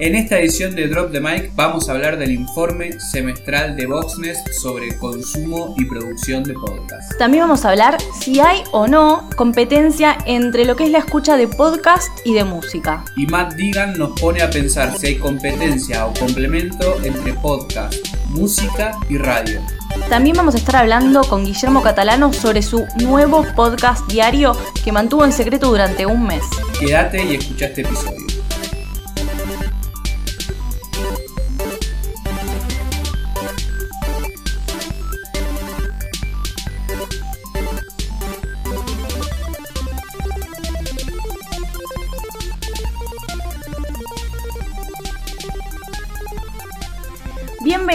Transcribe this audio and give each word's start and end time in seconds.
En 0.00 0.14
esta 0.14 0.38
edición 0.38 0.74
de 0.74 0.88
Drop 0.88 1.12
the 1.12 1.20
Mic 1.20 1.54
vamos 1.54 1.86
a 1.86 1.92
hablar 1.92 2.16
del 2.16 2.30
informe 2.30 2.98
semestral 2.98 3.76
de 3.76 3.84
Voxnest 3.84 4.48
sobre 4.52 4.96
consumo 4.96 5.74
y 5.76 5.84
producción 5.84 6.42
de 6.42 6.54
podcast. 6.54 7.18
También 7.18 7.42
vamos 7.42 7.66
a 7.66 7.68
hablar 7.68 7.98
si 8.18 8.40
hay 8.40 8.62
o 8.72 8.88
no 8.88 9.28
competencia 9.36 10.16
entre 10.24 10.64
lo 10.64 10.74
que 10.74 10.84
es 10.84 10.90
la 10.90 11.00
escucha 11.00 11.36
de 11.36 11.48
podcast 11.48 12.08
y 12.24 12.32
de 12.32 12.44
música. 12.44 13.04
Y 13.14 13.26
Matt 13.26 13.52
Digan 13.56 13.92
nos 13.98 14.18
pone 14.18 14.40
a 14.40 14.48
pensar 14.48 14.96
si 14.96 15.08
hay 15.08 15.18
competencia 15.18 16.06
o 16.06 16.14
complemento 16.14 16.96
entre 17.02 17.34
podcast, 17.34 17.94
música 18.30 18.92
y 19.10 19.18
radio. 19.18 19.60
También 20.08 20.34
vamos 20.34 20.54
a 20.54 20.58
estar 20.58 20.76
hablando 20.76 21.20
con 21.24 21.44
Guillermo 21.44 21.82
Catalano 21.82 22.32
sobre 22.32 22.62
su 22.62 22.86
nuevo 23.02 23.44
podcast 23.54 24.10
diario 24.10 24.56
que 24.82 24.92
mantuvo 24.92 25.26
en 25.26 25.32
secreto 25.34 25.68
durante 25.68 26.06
un 26.06 26.26
mes. 26.26 26.44
Quédate 26.78 27.22
y 27.22 27.34
escucha 27.34 27.66
este 27.66 27.82
episodio. 27.82 28.29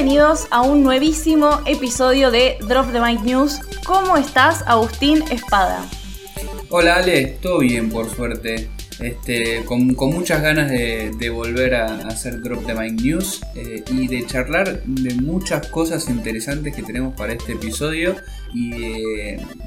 Bienvenidos 0.05 0.45
a 0.52 0.62
un 0.62 0.84
nuevísimo 0.84 1.62
episodio 1.66 2.30
de 2.30 2.59
Drop 2.68 2.91
the 2.91 3.02
Mic 3.02 3.22
News. 3.22 3.59
¿Cómo 3.88 4.18
estás, 4.18 4.63
Agustín 4.68 5.23
Espada? 5.32 5.84
Hola 6.70 6.98
Ale, 6.98 7.40
todo 7.41 7.58
bien 7.58 7.90
por 7.90 8.08
suerte. 8.08 8.70
Este, 8.99 9.63
con, 9.66 9.95
muchas 9.95 10.41
ganas 10.41 10.70
de, 10.70 11.30
volver 11.30 11.76
a, 11.76 12.08
hacer 12.08 12.41
Drop 12.41 12.66
the 12.66 12.73
Mic 12.73 13.02
News 13.02 13.41
eh, 13.55 13.84
y 13.91 14.08
de 14.08 14.26
charlar 14.26 14.84
de 14.84 15.15
muchas 15.15 15.68
cosas 15.68 16.10
interesantes 16.10 16.76
que 16.76 16.82
tenemos 16.82 17.13
para 17.15 17.34
este 17.34 17.54
episodio 17.54 18.15
y 18.54 18.70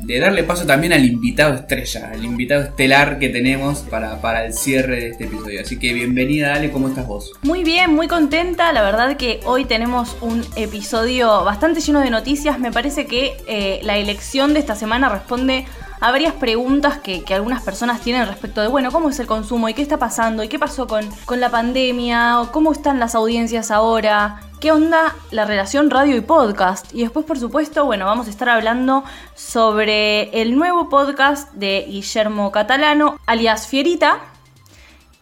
de, 0.05 0.19
darle 0.19 0.45
paso 0.45 0.65
también 0.65 0.93
al 0.93 1.05
invitado 1.05 1.55
estrella, 1.55 2.11
al 2.13 2.25
invitado 2.25 2.63
estelar 2.63 3.19
que 3.19 3.29
tenemos 3.29 3.81
para, 3.81 4.21
para 4.21 4.47
el 4.47 4.55
cierre 4.55 5.01
de 5.01 5.09
este 5.09 5.25
episodio. 5.25 5.61
Así 5.61 5.79
que 5.79 5.93
bienvenida 5.93 6.55
Ale, 6.55 6.71
¿cómo 6.71 6.89
estás 6.89 7.07
vos? 7.07 7.33
Muy 7.43 7.65
bien, 7.65 7.95
muy 7.95 8.09
contenta. 8.09 8.73
La 8.73 8.83
verdad 8.83 9.17
que 9.17 9.41
hoy 9.45 9.67
tenemos 9.67 10.17
un 10.23 10.43
episodio 10.57 11.45
bastante 11.45 11.81
lleno 11.81 12.01
de 12.01 12.11
noticias. 12.11 12.59
Me 12.59 12.73
parece 12.73 13.07
que 13.07 13.37
eh, 13.47 13.81
la 13.83 13.99
elección 13.99 14.55
de 14.55 14.61
esta 14.61 14.75
semana 14.75 15.09
responde 15.09 15.67
a 16.01 16.11
varias 16.11 16.35
preguntas 16.35 16.99
que, 16.99 17.25
algunas 17.35 17.63
personas 17.63 18.01
tienen 18.01 18.27
respecto 18.27 18.61
de, 18.61 18.69
bueno, 18.69 18.91
¿cómo 18.91 19.11
es 19.11 19.19
el 19.19 19.27
consumo? 19.27 19.69
¿Y 19.69 19.75
qué 19.75 19.83
está 19.83 19.99
pasando? 19.99 20.43
¿Y 20.43 20.49
qué 20.49 20.59
pasó 20.59 20.87
con, 20.87 21.09
con 21.25 21.41
la 21.41 21.51
pandemia? 21.51 22.49
¿Cómo 22.53 22.73
están 22.73 22.99
las 22.99 23.15
audiencias 23.15 23.71
ahora? 23.71 24.41
¿Qué 24.61 24.73
onda 24.73 25.15
la 25.31 25.45
relación 25.45 25.91
radio 25.91 26.17
y 26.17 26.21
podcast? 26.21 26.93
Y 26.95 27.03
después, 27.03 27.25
por 27.25 27.39
supuesto, 27.39 27.85
bueno, 27.85 28.07
vamos 28.07 28.27
a 28.27 28.31
estar 28.31 28.49
hablando 28.49 29.05
sobre 29.35 30.31
el 30.41 30.57
nuevo 30.57 30.89
podcast 30.89 31.53
de 31.53 31.87
Guillermo 31.89 32.51
Catalano, 32.51 33.19
alias 33.27 33.69
Fierita, 33.69 34.19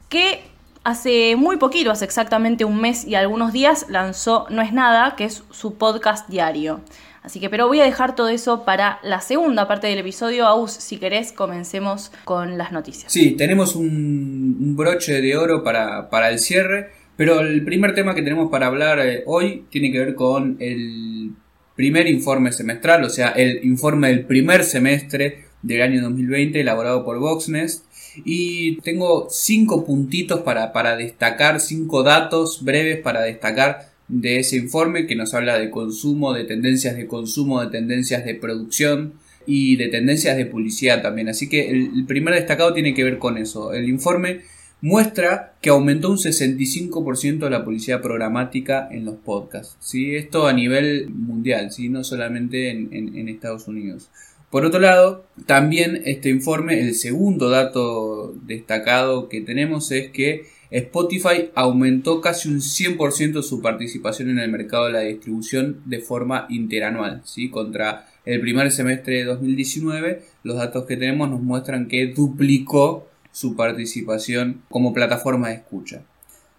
que 0.08 0.55
hace 0.86 1.34
muy 1.34 1.56
poquito, 1.56 1.90
hace 1.90 2.04
exactamente 2.04 2.64
un 2.64 2.80
mes 2.80 3.04
y 3.04 3.16
algunos 3.16 3.52
días, 3.52 3.86
lanzó 3.88 4.46
No 4.50 4.62
es 4.62 4.72
nada, 4.72 5.16
que 5.16 5.24
es 5.24 5.42
su 5.50 5.74
podcast 5.74 6.28
diario. 6.28 6.80
Así 7.24 7.40
que, 7.40 7.50
pero 7.50 7.66
voy 7.66 7.80
a 7.80 7.84
dejar 7.84 8.14
todo 8.14 8.28
eso 8.28 8.64
para 8.64 9.00
la 9.02 9.20
segunda 9.20 9.66
parte 9.66 9.88
del 9.88 9.98
episodio. 9.98 10.46
Aus, 10.46 10.70
si 10.70 10.98
querés, 10.98 11.32
comencemos 11.32 12.12
con 12.24 12.56
las 12.56 12.70
noticias. 12.70 13.10
Sí, 13.12 13.32
tenemos 13.32 13.74
un, 13.74 14.76
broche 14.76 15.20
de 15.20 15.36
oro 15.36 15.64
para, 15.64 16.08
para, 16.08 16.30
el 16.30 16.38
cierre, 16.38 16.90
pero 17.16 17.40
el 17.40 17.64
primer 17.64 17.92
tema 17.92 18.14
que 18.14 18.22
tenemos 18.22 18.48
para 18.48 18.68
hablar 18.68 19.00
eh, 19.00 19.24
hoy 19.26 19.64
tiene 19.70 19.90
que 19.90 19.98
ver 19.98 20.14
con 20.14 20.56
el 20.60 21.32
primer 21.74 22.06
informe 22.06 22.52
semestral, 22.52 23.02
o 23.02 23.10
sea, 23.10 23.30
el 23.30 23.64
informe 23.64 24.06
del 24.06 24.25
primer 24.25 24.62
semestre 24.62 25.46
del 25.62 25.82
año 25.82 26.00
2020 26.02 26.60
elaborado 26.60 27.04
por 27.04 27.19
Voxnest. 27.19 27.85
Y 28.25 28.77
tengo 28.81 29.28
cinco 29.31 29.84
puntitos 29.84 30.41
para, 30.41 30.72
para 30.72 30.97
destacar, 30.97 31.60
cinco 31.60 32.03
datos 32.03 32.65
breves 32.65 33.00
para 33.00 33.22
destacar 33.22 33.91
de 34.09 34.38
ese 34.38 34.56
informe 34.56 35.06
que 35.06 35.16
nos 35.16 35.34
habla 35.34 35.59
de 35.59 35.71
consumo, 35.71 36.32
de 36.32 36.44
tendencias 36.44 36.97
de 36.97 37.06
consumo, 37.06 37.60
de 37.60 37.71
tendencias 37.71 38.25
de 38.25 38.34
producción 38.34 39.15
y 39.47 39.76
de 39.76 39.88
tendencias 39.88 40.37
de 40.37 40.47
publicidad 40.47 41.03
también. 41.03 41.28
Así 41.28 41.49
que 41.49 41.71
el, 41.71 42.05
primer 42.06 42.34
destacado 42.34 42.72
tiene 42.72 42.94
que 42.94 43.05
ver 43.05 43.19
con 43.19 43.38
eso. 43.38 43.72
El 43.72 43.88
informe 43.88 44.43
muestra 44.81 45.55
que 45.60 45.71
aumentó 45.71 46.10
un 46.10 46.19
65% 46.19 47.49
la 47.49 47.65
publicidad 47.65 48.03
programática 48.03 48.88
en 48.91 49.05
los 49.05 49.16
podcasts. 49.16 49.76
¿sí? 49.81 50.15
Esto 50.16 50.47
a 50.47 50.53
nivel 50.53 51.09
mundial, 51.10 51.72
¿sí? 51.72 51.88
no 51.88 52.05
solamente 52.05 52.71
en, 52.71 52.93
en 52.93 53.28
Estados 53.28 53.66
Unidos. 53.69 54.10
Por 54.56 54.65
otro 54.65 54.81
lado, 54.81 55.27
también 55.44 56.00
este 56.06 56.31
informe, 56.31 56.81
el 56.81 56.94
segundo 56.94 57.50
dato 57.50 58.33
destacado 58.47 59.28
que 59.28 59.43
tenemos 59.43 59.93
es 59.93 60.11
que 60.11 60.47
Spotify 60.71 61.50
aumentó 61.55 62.22
casi 62.22 62.49
un 62.49 62.61
100% 62.61 63.43
su 63.43 63.61
participación 63.61 64.31
en 64.31 64.39
el 64.39 64.50
mercado 64.50 64.87
de 64.87 64.93
la 64.93 65.00
distribución 65.00 65.83
de 65.84 66.00
forma 66.00 66.47
interanual, 66.49 67.21
¿sí? 67.27 67.50
Contra 67.50 68.09
el 68.25 68.41
primer 68.41 68.72
semestre 68.72 69.17
de 69.17 69.25
2019, 69.25 70.22
los 70.43 70.56
datos 70.56 70.87
que 70.87 70.97
tenemos 70.97 71.28
nos 71.28 71.43
muestran 71.43 71.87
que 71.87 72.06
duplicó 72.06 73.06
su 73.33 73.56
participación 73.56 74.62
como 74.71 74.94
plataforma 74.94 75.49
de 75.49 75.56
escucha. 75.56 76.00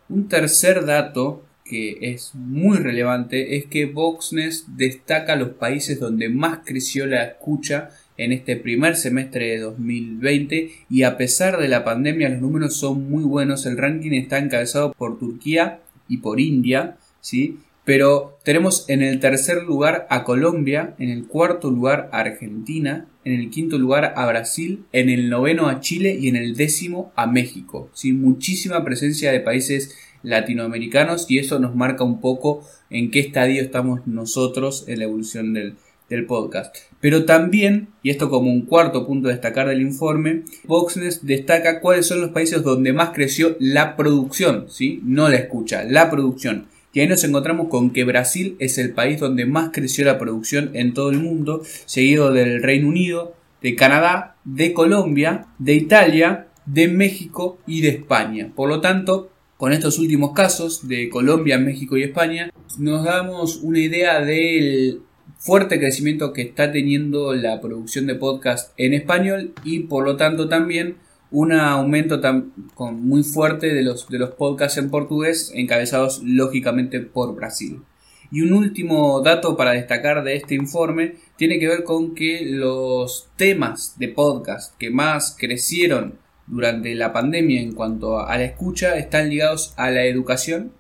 Un 0.08 0.28
tercer 0.28 0.86
dato 0.86 1.47
que 1.70 1.98
es 2.02 2.34
muy 2.36 2.78
relevante 2.78 3.58
es 3.58 3.66
que 3.66 3.86
Voxness 3.86 4.66
destaca 4.78 5.36
los 5.36 5.50
países 5.50 6.00
donde 6.00 6.30
más 6.30 6.60
creció 6.66 7.06
la 7.06 7.24
escucha 7.24 7.90
en 8.18 8.32
este 8.32 8.56
primer 8.56 8.96
semestre 8.96 9.48
de 9.50 9.60
2020 9.60 10.72
y 10.90 11.04
a 11.04 11.18
pesar 11.18 11.60
de 11.60 11.68
la 11.68 11.84
pandemia 11.84 12.30
los 12.30 12.42
números 12.42 12.78
son 12.78 13.10
muy 13.10 13.24
buenos. 13.24 13.66
El 13.66 13.78
ranking 13.78 14.12
está 14.12 14.40
encabezado 14.40 14.92
por 14.94 15.20
Turquía 15.20 15.82
y 16.08 16.18
por 16.18 16.40
India, 16.40 16.98
¿sí? 17.22 17.60
Pero 17.86 18.38
tenemos 18.44 18.84
en 18.90 19.02
el 19.02 19.22
tercer 19.22 19.64
lugar 19.64 20.08
a 20.10 20.26
Colombia, 20.26 20.94
en 21.00 21.10
el 21.10 21.26
cuarto 21.26 21.72
lugar 21.72 22.10
a 22.12 22.20
Argentina, 22.20 23.08
en 23.24 23.40
el 23.40 23.50
quinto 23.50 23.78
lugar 23.78 24.14
a 24.18 24.26
Brasil, 24.26 24.84
en 24.92 25.10
el 25.10 25.30
noveno 25.30 25.68
a 25.68 25.80
Chile 25.80 26.18
y 26.20 26.28
en 26.28 26.36
el 26.36 26.58
décimo 26.58 27.14
a 27.16 27.28
México. 27.28 27.90
¿sí? 27.94 28.12
Muchísima 28.12 28.84
presencia 28.84 29.32
de 29.32 29.40
países 29.40 29.96
latinoamericanos 30.24 31.30
y 31.30 31.40
eso 31.40 31.60
nos 31.60 31.76
marca 31.76 32.04
un 32.04 32.22
poco 32.22 32.64
en 32.90 33.12
qué 33.12 33.20
estadio 33.20 33.62
estamos 33.62 34.06
nosotros 34.08 34.86
en 34.88 35.00
la 35.00 35.06
evolución 35.06 35.54
del, 35.54 35.76
del 36.10 36.26
podcast. 36.26 36.76
Pero 37.00 37.26
también, 37.26 37.90
y 38.04 38.10
esto 38.10 38.30
como 38.30 38.52
un 38.52 38.62
cuarto 38.62 39.06
punto 39.06 39.28
a 39.28 39.32
destacar 39.32 39.68
del 39.68 39.82
informe, 39.82 40.44
Voxness 40.66 41.26
destaca 41.26 41.80
cuáles 41.80 42.08
son 42.08 42.22
los 42.22 42.32
países 42.32 42.64
donde 42.64 42.94
más 42.94 43.12
creció 43.12 43.56
la 43.60 43.96
producción, 43.96 44.66
¿sí? 44.70 45.02
No 45.04 45.30
la 45.30 45.38
escucha, 45.38 45.84
la 45.84 46.10
producción. 46.10 46.68
Y 46.94 47.02
ahí 47.02 47.08
nos 47.08 47.24
encontramos 47.24 47.68
con 47.68 47.92
que 47.92 48.06
Brasil 48.06 48.56
es 48.60 48.78
el 48.78 48.92
país 48.92 49.20
donde 49.20 49.46
más 49.46 49.70
creció 49.72 50.06
la 50.06 50.18
producción 50.18 50.72
en 50.74 50.94
todo 50.94 51.12
el 51.12 51.20
mundo, 51.20 51.62
seguido 51.86 52.32
del 52.32 52.64
Reino 52.64 52.88
Unido, 52.88 53.36
de 53.62 53.76
Canadá, 53.76 54.36
de 54.46 54.74
Colombia, 54.74 55.48
de 55.60 55.74
Italia, 55.76 56.48
de 56.66 56.88
México 56.88 57.60
y 57.68 57.82
de 57.82 57.90
España. 57.90 58.52
Por 58.56 58.70
lo 58.70 58.82
tanto, 58.82 59.30
con 59.58 59.74
estos 59.74 59.98
últimos 59.98 60.34
casos 60.34 60.88
de 60.88 61.10
Colombia, 61.10 61.58
México 61.58 61.98
y 61.98 62.04
España, 62.04 62.52
nos 62.78 63.04
damos 63.04 63.58
una 63.58 63.80
idea 63.80 64.22
del 64.22 65.02
fuerte 65.40 65.80
crecimiento 65.80 66.32
que 66.32 66.44
está 66.44 66.72
teniendo 66.72 67.34
la 67.34 67.60
producción 67.60 68.06
de 68.06 68.16
podcast 68.16 68.72
en 68.78 68.94
español 68.94 69.54
y 69.64 69.80
por 69.82 70.06
lo 70.06 70.16
tanto 70.16 70.48
también 70.48 70.98
un 71.32 71.52
aumento 71.54 72.22
tan, 72.22 72.54
muy 72.78 73.24
fuerte 73.24 73.74
de 73.74 73.84
los, 73.84 74.08
de 74.08 74.20
los 74.20 74.32
podcasts 74.32 74.78
en 74.78 74.90
portugués 74.90 75.52
encabezados 75.54 76.22
lógicamente 76.24 77.02
por 77.02 77.36
Brasil. 77.36 77.82
Y 78.32 78.42
un 78.42 78.54
último 78.54 79.22
dato 79.22 79.58
para 79.58 79.72
destacar 79.72 80.24
de 80.24 80.36
este 80.36 80.54
informe 80.56 81.16
tiene 81.36 81.60
que 81.60 81.68
ver 81.68 81.84
con 81.84 82.14
que 82.14 82.42
los 82.46 83.30
temas 83.38 83.96
de 83.98 84.10
podcast 84.10 84.78
que 84.78 84.90
más 84.90 85.36
crecieron 85.38 86.20
durante 86.48 86.96
la 86.96 87.14
pandemia 87.14 87.62
en 87.62 87.74
cuanto 87.74 88.20
a 88.20 88.38
la 88.38 88.44
escucha 88.44 88.98
están 88.98 89.30
ligados 89.30 89.74
a 89.78 89.92
la 89.92 90.06
educación, 90.06 90.72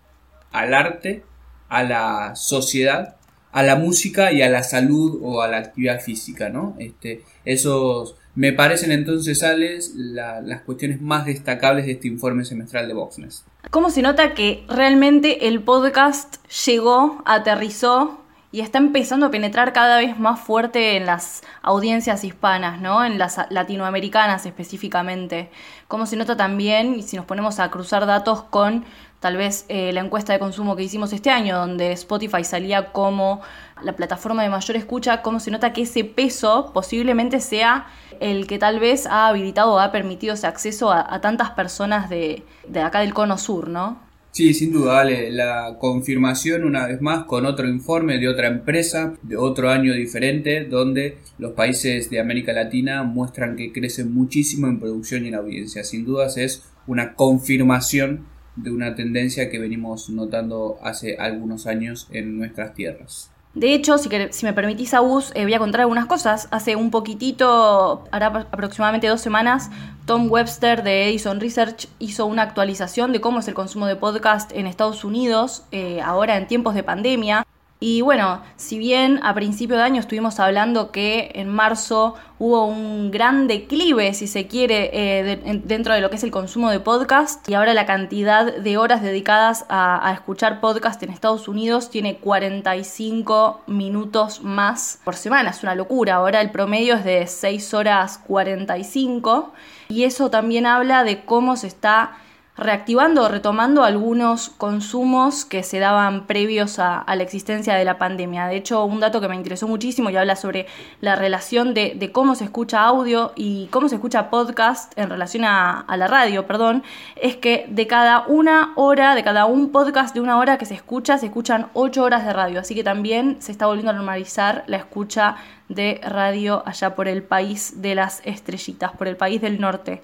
al 0.52 0.74
arte, 0.74 1.24
a 1.69 1.84
la 1.84 2.36
sociedad 2.36 3.18
a 3.58 3.64
la 3.64 3.75
música 3.75 4.31
y 4.31 4.44
a 4.44 4.50
la 4.50 4.62
salud 4.62 5.19
o 5.24 5.42
a 5.42 5.48
la 5.48 5.58
actividad 5.58 6.00
física, 6.00 6.50
¿no? 6.50 6.75
Este, 6.78 7.24
esos 7.44 8.16
me 8.36 8.54
parecen 8.54 8.92
entonces, 8.92 9.42
Alex, 9.42 9.96
las 9.96 10.62
cuestiones 10.62 11.02
más 11.02 11.25
destacables 11.25 11.88
de 11.88 11.94
este 11.94 12.08
informe 12.08 12.46
semestral 12.46 12.88
de 12.88 12.94
Voxness. 12.94 13.44
¿Cómo 13.72 13.90
se 13.90 14.04
nota 14.04 14.36
que 14.36 14.63
realmente 14.68 15.48
el 15.48 15.63
podcast 15.63 16.36
llegó, 16.68 17.24
aterrizó 17.25 18.22
y 18.52 18.62
está 18.62 18.78
empezando 18.78 19.26
a 19.26 19.32
penetrar 19.32 19.74
cada 19.74 19.98
vez 19.98 20.18
más 20.18 20.40
fuerte 20.40 20.96
en 20.96 21.06
las 21.06 21.44
audiencias 21.62 22.24
hispanas, 22.24 22.80
¿no? 22.80 23.04
En 23.04 23.18
las 23.18 23.40
latinoamericanas 23.50 24.46
específicamente. 24.46 25.50
Como 25.88 26.06
se 26.06 26.16
nota 26.16 26.38
también, 26.38 26.96
y 26.96 27.04
si 27.04 27.18
nos 27.18 27.26
ponemos 27.26 27.60
a 27.60 27.70
cruzar 27.70 28.06
datos 28.06 28.44
con 28.44 28.86
tal 29.20 29.36
vez 29.36 29.66
eh, 29.68 29.92
la 29.94 30.02
encuesta 30.02 30.32
de 30.32 30.40
consumo 30.40 30.76
que 30.76 30.84
hicimos 30.84 31.12
este 31.12 31.30
año, 31.30 31.58
donde 31.58 31.92
Spotify 31.92 32.44
salía 32.44 32.94
como 32.94 33.42
la 33.82 33.94
plataforma 33.94 34.44
de 34.44 34.50
mayor 34.50 34.78
escucha, 34.78 35.22
cómo 35.22 35.40
se 35.40 35.52
nota 35.52 35.74
que 35.74 35.82
ese 35.82 36.04
peso 36.06 36.72
posiblemente 36.74 37.42
sea 37.42 37.88
el 38.20 38.48
que 38.48 38.60
tal 38.60 38.80
vez 38.80 39.08
ha 39.08 39.28
habilitado 39.28 39.74
o 39.74 39.80
ha 39.80 39.92
permitido 39.92 40.36
ese 40.36 40.48
acceso 40.48 40.92
a, 40.92 41.20
tantas 41.20 41.52
personas 41.52 42.10
de, 42.10 42.46
de 42.68 42.82
acá 42.82 43.00
del 43.00 43.14
cono 43.14 43.38
sur, 43.38 43.68
¿no? 43.68 44.06
Sí, 44.38 44.54
sin 44.54 44.72
duda, 44.72 44.94
vale. 44.94 45.31
La 45.31 45.78
confirmación 45.80 46.63
una 46.63 46.86
vez 46.86 47.01
más 47.01 47.25
con 47.25 47.48
otro 47.48 47.68
informe 47.68 48.19
de 48.19 48.28
otra 48.28 48.45
empresa, 48.45 49.16
de 49.24 49.36
otro 49.36 49.72
año 49.72 49.95
diferente, 49.95 50.66
donde 50.66 51.18
los 51.39 51.54
países 51.54 52.12
de 52.12 52.19
América 52.19 52.54
Latina 52.54 53.01
muestran 53.01 53.56
que 53.56 53.72
crecen 53.74 54.13
muchísimo 54.13 54.68
en 54.68 54.80
producción 54.80 55.25
y 55.25 55.30
en 55.30 55.34
audiencia. 55.34 55.84
Sin 55.84 56.06
dudas 56.06 56.38
es 56.38 56.62
una 56.86 57.16
confirmación 57.16 58.28
de 58.56 58.69
una 58.69 58.94
tendencia 58.94 59.50
que 59.50 59.57
venimos 59.57 60.07
notando 60.12 60.78
hace 60.84 61.18
algunos 61.18 61.66
años 61.66 62.07
en 62.12 62.38
nuestras 62.38 62.75
tierras. 62.75 63.31
De 63.57 63.74
hecho, 63.74 63.98
si, 63.98 64.07
si 64.30 64.45
me 64.45 64.54
permitís, 64.54 64.94
Agus, 64.94 65.31
eh, 65.33 65.42
voy 65.42 65.54
a 65.56 65.57
contar 65.57 65.81
algunas 65.81 66.06
cosas. 66.06 66.48
Hace 66.51 66.75
un 66.75 66.92
poquitito, 66.92 68.04
hará 68.12 68.27
aproximadamente 68.27 69.07
dos 69.07 69.19
semanas, 69.19 69.71
Tom 70.06 70.30
Webster 70.30 70.83
de 70.83 71.09
Edison 71.09 71.39
Research 71.39 71.88
hizo 71.98 72.27
una 72.27 72.44
actualización 72.44 73.13
de 73.13 73.19
cómo 73.19 73.39
es 73.39 73.48
el 73.48 73.56
consumo 73.56 73.88
de 73.88 73.95
podcast 73.95 74.51
en 74.51 74.68
Estados 74.68 75.04
Unidos, 75.04 75.63
eh, 75.71 76.01
ahora 76.01 76.38
en 76.38 76.45
tiempos 76.45 76.75
de 76.75 76.83
pandemia. 76.83 77.48
Y 77.79 78.01
bueno, 78.01 78.41
si 78.56 78.79
bien 78.79 79.19
a 79.21 79.35
principio 79.35 79.75
de 79.77 79.83
año 79.83 80.00
estuvimos 80.00 80.39
hablando 80.39 80.91
que 80.91 81.31
en 81.35 81.47
marzo 81.47 82.15
hubo 82.39 82.65
un 82.65 83.12
gran 83.12 83.47
declive, 83.47 84.15
si 84.15 84.25
se 84.25 84.47
quiere, 84.47 84.89
eh, 84.94 85.62
dentro 85.63 85.94
de 85.94 86.01
lo 86.01 86.09
que 86.09 86.15
es 86.15 86.24
el 86.24 86.31
consumo 86.31 86.71
de 86.71 86.79
podcast, 86.79 87.47
y 87.47 87.53
ahora 87.53 87.75
la 87.75 87.85
cantidad 87.85 88.51
de 88.51 88.77
horas 88.77 89.03
dedicadas 89.03 89.65
a, 89.69 90.09
a, 90.09 90.13
escuchar 90.13 90.59
podcast 90.59 91.01
en 91.03 91.12
Estados 91.12 91.47
Unidos 91.47 91.91
tiene 91.91 92.18
45 92.18 93.62
minutos 93.68 94.41
más 94.41 95.00
por 95.03 95.15
semana, 95.15 95.51
es 95.51 95.62
una 95.62 95.75
locura, 95.75 96.15
ahora 96.15 96.41
el 96.41 96.50
promedio 96.50 96.95
es 96.95 97.03
de 97.03 97.27
6 97.27 97.75
horas 97.75 98.19
45, 98.25 99.53
y 99.89 100.03
eso 100.03 100.31
también 100.31 100.65
habla 100.65 101.03
de 101.03 101.25
cómo 101.25 101.56
se 101.56 101.68
está 101.68 102.18
reactivando 102.57 103.24
o 103.24 103.27
retomando 103.27 103.83
algunos 103.83 104.50
consumos 104.50 105.45
que 105.45 105.63
se 105.63 105.80
daban 105.80 106.25
previos 106.25 106.80
a, 106.80 107.04
la 107.07 107.24
existencia 107.24 107.75
de 107.75 107.86
la 107.86 107.98
pandemia. 107.98 108.48
De 108.48 108.56
hecho, 108.56 108.83
un 108.86 109.00
dato 109.00 109.21
que 109.21 109.27
me 109.27 109.36
interesó 109.36 109.68
muchísimo 109.68 110.09
y 110.09 110.18
habla 110.18 110.36
sobre 110.36 110.68
la 111.01 111.15
relación 111.15 111.74
de, 111.74 112.12
cómo 112.12 112.36
se 112.36 112.45
escucha 112.45 112.83
audio 112.83 113.33
y 113.36 113.68
cómo 113.68 113.89
se 113.89 113.95
escucha 113.95 114.30
podcast 114.30 114.98
en 114.98 115.09
relación 115.09 115.44
a, 115.45 115.86
la 115.98 116.07
radio, 116.07 116.45
perdón, 116.45 116.83
es 117.15 117.36
que 117.38 117.65
de 117.69 117.88
cada 117.88 118.25
una 118.27 118.74
hora, 118.75 119.15
de 119.15 119.24
cada 119.24 119.45
un 119.45 119.71
podcast 119.71 120.13
de 120.13 120.21
una 120.21 120.38
hora 120.38 120.57
que 120.57 120.65
se 120.65 120.75
escucha, 120.75 121.18
se 121.18 121.27
escuchan 121.27 121.69
ocho 121.74 122.03
horas 122.03 122.25
de 122.25 122.33
radio. 122.33 122.60
Así 122.60 122.75
que 122.75 122.83
también 122.83 123.38
se 123.39 123.51
está 123.51 123.65
volviendo 123.65 123.92
a 123.92 123.95
normalizar 123.95 124.63
la 124.68 124.77
escucha 124.77 125.38
de 125.69 126.00
radio 126.03 126.63
allá 126.65 126.95
por 126.95 127.07
el 127.07 127.24
país 127.24 127.81
de 127.81 127.95
las 127.95 128.21
estrellitas, 128.25 128.92
por 128.92 129.07
el 129.07 129.18
país 129.18 129.42
del 129.42 129.60
norte. 129.60 130.01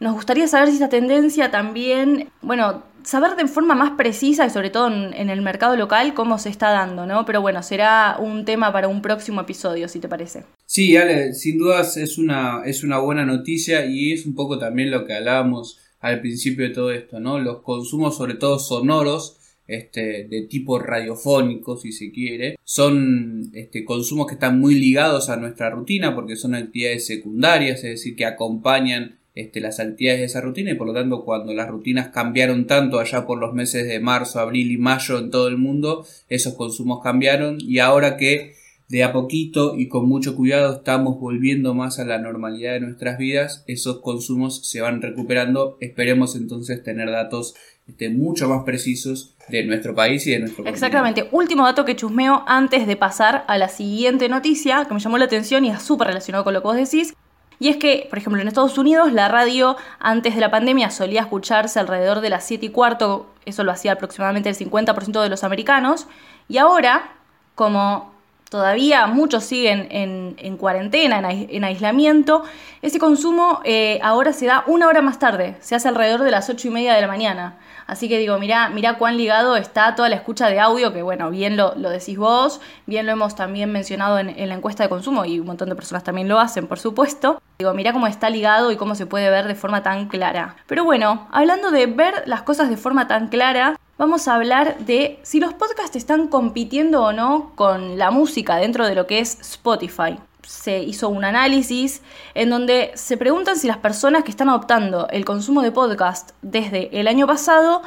Nos 0.00 0.14
gustaría 0.14 0.48
saber 0.48 0.68
si 0.68 0.74
esta 0.74 0.88
tendencia 0.88 1.50
también, 1.50 2.30
bueno, 2.40 2.82
saber 3.02 3.36
de 3.36 3.46
forma 3.46 3.74
más 3.74 3.92
precisa 3.92 4.46
y 4.46 4.50
sobre 4.50 4.70
todo 4.70 4.88
en, 4.88 5.28
el 5.28 5.42
mercado 5.42 5.76
local 5.76 6.14
cómo 6.14 6.38
se 6.38 6.48
está 6.48 6.70
dando, 6.70 7.04
¿no? 7.04 7.26
Pero 7.26 7.42
bueno, 7.42 7.62
será 7.62 8.16
un 8.18 8.46
tema 8.46 8.72
para 8.72 8.88
un 8.88 9.02
próximo 9.02 9.42
episodio, 9.42 9.88
si 9.88 10.00
te 10.00 10.08
parece. 10.08 10.44
Sí, 10.64 10.96
Ale, 10.96 11.34
sin 11.34 11.58
dudas 11.58 11.98
es 11.98 12.16
una, 12.16 12.62
es 12.64 12.82
una 12.82 12.98
buena 12.98 13.26
noticia 13.26 13.84
y 13.84 14.12
es 14.12 14.24
un 14.24 14.34
poco 14.34 14.58
también 14.58 14.90
lo 14.90 15.04
que 15.04 15.14
hablábamos 15.14 15.78
al 16.00 16.20
principio 16.22 16.66
de 16.66 16.74
todo 16.74 16.92
esto, 16.92 17.20
¿no? 17.20 17.38
Los 17.38 17.60
consumos, 17.60 18.16
sobre 18.16 18.34
todo 18.34 18.58
sonoros, 18.58 19.36
este, 19.66 20.24
de 20.24 20.46
tipo 20.48 20.78
radiofónico, 20.78 21.76
si 21.76 21.92
se 21.92 22.10
quiere, 22.10 22.56
son 22.64 23.50
este, 23.52 23.84
consumos 23.84 24.26
que 24.26 24.34
están 24.34 24.58
muy 24.58 24.76
ligados 24.76 25.28
a 25.28 25.36
nuestra 25.36 25.70
rutina 25.70 26.14
porque 26.14 26.36
son 26.36 26.54
actividades 26.54 27.06
secundarias, 27.06 27.84
es 27.84 27.90
decir, 27.90 28.16
que 28.16 28.24
acompañan 28.24 29.19
este, 29.34 29.60
las 29.60 29.80
actividades 29.80 30.20
de 30.20 30.26
esa 30.26 30.40
rutina 30.40 30.72
y 30.72 30.74
por 30.74 30.86
lo 30.86 30.92
tanto 30.92 31.24
cuando 31.24 31.54
las 31.54 31.68
rutinas 31.68 32.08
cambiaron 32.08 32.66
tanto 32.66 32.98
allá 32.98 33.26
por 33.26 33.38
los 33.38 33.54
meses 33.54 33.86
de 33.86 34.00
marzo, 34.00 34.40
abril 34.40 34.72
y 34.72 34.76
mayo 34.76 35.18
en 35.18 35.30
todo 35.30 35.48
el 35.48 35.56
mundo, 35.56 36.04
esos 36.28 36.54
consumos 36.54 37.00
cambiaron 37.02 37.58
y 37.60 37.78
ahora 37.78 38.16
que 38.16 38.54
de 38.88 39.04
a 39.04 39.12
poquito 39.12 39.76
y 39.76 39.88
con 39.88 40.08
mucho 40.08 40.34
cuidado 40.34 40.78
estamos 40.78 41.18
volviendo 41.20 41.74
más 41.74 42.00
a 42.00 42.04
la 42.04 42.18
normalidad 42.18 42.72
de 42.72 42.80
nuestras 42.80 43.18
vidas, 43.18 43.62
esos 43.68 44.00
consumos 44.00 44.66
se 44.66 44.80
van 44.80 45.00
recuperando, 45.00 45.78
esperemos 45.80 46.34
entonces 46.34 46.82
tener 46.82 47.08
datos 47.08 47.54
este, 47.86 48.10
mucho 48.10 48.48
más 48.48 48.64
precisos 48.64 49.36
de 49.48 49.64
nuestro 49.64 49.94
país 49.94 50.26
y 50.26 50.32
de 50.32 50.40
nuestro 50.40 50.66
Exactamente. 50.66 51.28
Último 51.30 51.64
dato 51.64 51.84
que 51.84 51.94
chusmeo 51.94 52.42
antes 52.46 52.86
de 52.88 52.96
pasar 52.96 53.44
a 53.46 53.58
la 53.58 53.68
siguiente 53.68 54.28
noticia 54.28 54.84
que 54.86 54.94
me 54.94 55.00
llamó 55.00 55.18
la 55.18 55.24
atención 55.26 55.64
y 55.64 55.70
es 55.70 55.82
súper 55.82 56.08
relacionado 56.08 56.42
con 56.42 56.54
lo 56.54 56.60
que 56.60 56.68
vos 56.68 56.76
decís. 56.76 57.14
Y 57.60 57.68
es 57.68 57.76
que, 57.76 58.06
por 58.08 58.18
ejemplo, 58.18 58.40
en 58.40 58.48
Estados 58.48 58.78
Unidos 58.78 59.12
la 59.12 59.28
radio 59.28 59.76
antes 60.00 60.34
de 60.34 60.40
la 60.40 60.50
pandemia 60.50 60.90
solía 60.90 61.20
escucharse 61.20 61.78
alrededor 61.78 62.22
de 62.22 62.30
las 62.30 62.44
7 62.44 62.66
y 62.66 62.70
cuarto, 62.70 63.26
eso 63.44 63.62
lo 63.64 63.70
hacía 63.70 63.92
aproximadamente 63.92 64.48
el 64.48 64.56
50% 64.56 65.22
de 65.22 65.28
los 65.28 65.44
americanos, 65.44 66.08
y 66.48 66.56
ahora, 66.56 67.12
como 67.54 68.12
todavía 68.50 69.06
muchos 69.06 69.44
siguen 69.44 69.86
en, 69.90 70.56
cuarentena, 70.58 71.22
en, 71.30 71.64
aislamiento, 71.64 72.42
ese 72.82 72.98
consumo 72.98 73.60
eh, 73.64 74.00
ahora 74.02 74.32
se 74.32 74.46
da 74.46 74.64
una 74.66 74.88
hora 74.88 75.00
más 75.00 75.18
tarde, 75.18 75.56
se 75.60 75.76
hace 75.76 75.88
alrededor 75.88 76.24
de 76.24 76.32
las 76.32 76.50
8 76.50 76.68
y 76.68 76.70
media 76.70 76.94
de 76.94 77.00
la 77.00 77.06
mañana. 77.06 77.56
Así 77.86 78.08
que 78.08 78.18
digo, 78.18 78.38
mira, 78.38 78.68
mira 78.68 78.98
cuán 78.98 79.16
ligado 79.16 79.56
está 79.56 79.94
toda 79.96 80.08
la 80.08 80.16
escucha 80.16 80.48
de 80.48 80.60
audio, 80.60 80.92
que 80.92 81.02
bueno, 81.02 81.30
bien 81.30 81.56
lo, 81.56 81.74
decís 81.74 82.18
vos, 82.18 82.60
bien 82.86 83.06
lo 83.06 83.12
hemos 83.12 83.34
también 83.34 83.72
mencionado 83.72 84.18
en, 84.18 84.48
la 84.48 84.54
encuesta 84.54 84.84
de 84.84 84.88
consumo 84.88 85.24
y 85.24 85.40
un 85.40 85.46
montón 85.46 85.68
de 85.68 85.74
personas 85.74 86.04
también 86.04 86.28
lo 86.28 86.38
hacen, 86.38 86.68
por 86.68 86.78
supuesto. 86.78 87.42
Digo, 87.58 87.74
mira 87.74 87.92
cómo 87.92 88.06
está 88.06 88.30
ligado 88.30 88.70
y 88.70 88.76
cómo 88.76 88.94
se 88.94 89.06
puede 89.06 89.28
ver 89.30 89.48
de 89.48 89.56
forma 89.56 89.82
tan 89.82 90.06
clara. 90.06 90.56
Pero 90.68 90.84
bueno, 90.84 91.26
hablando 91.32 91.72
de 91.72 91.86
ver 91.86 92.22
las 92.26 92.42
cosas 92.42 92.70
de 92.70 92.76
forma 92.76 93.08
tan 93.08 93.26
clara, 93.26 93.76
vamos 94.00 94.28
a 94.28 94.34
hablar 94.34 94.78
de 94.78 95.18
si 95.22 95.40
los 95.40 95.52
podcasts 95.52 95.94
están 95.94 96.28
compitiendo 96.28 97.04
o 97.04 97.12
no 97.12 97.52
con 97.54 97.98
la 97.98 98.10
música 98.10 98.56
dentro 98.56 98.86
de 98.86 98.94
lo 98.94 99.06
que 99.06 99.18
es 99.18 99.38
Spotify 99.42 100.16
se 100.40 100.78
hizo 100.78 101.10
un 101.10 101.22
análisis 101.22 102.00
en 102.32 102.48
donde 102.48 102.92
se 102.94 103.18
preguntan 103.18 103.56
si 103.56 103.68
las 103.68 103.76
personas 103.76 104.24
que 104.24 104.30
están 104.30 104.48
adoptando 104.48 105.06
el 105.10 105.26
consumo 105.26 105.60
de 105.60 105.70
podcast 105.70 106.30
desde 106.40 106.98
el 106.98 107.08
año 107.08 107.26
pasado 107.26 107.82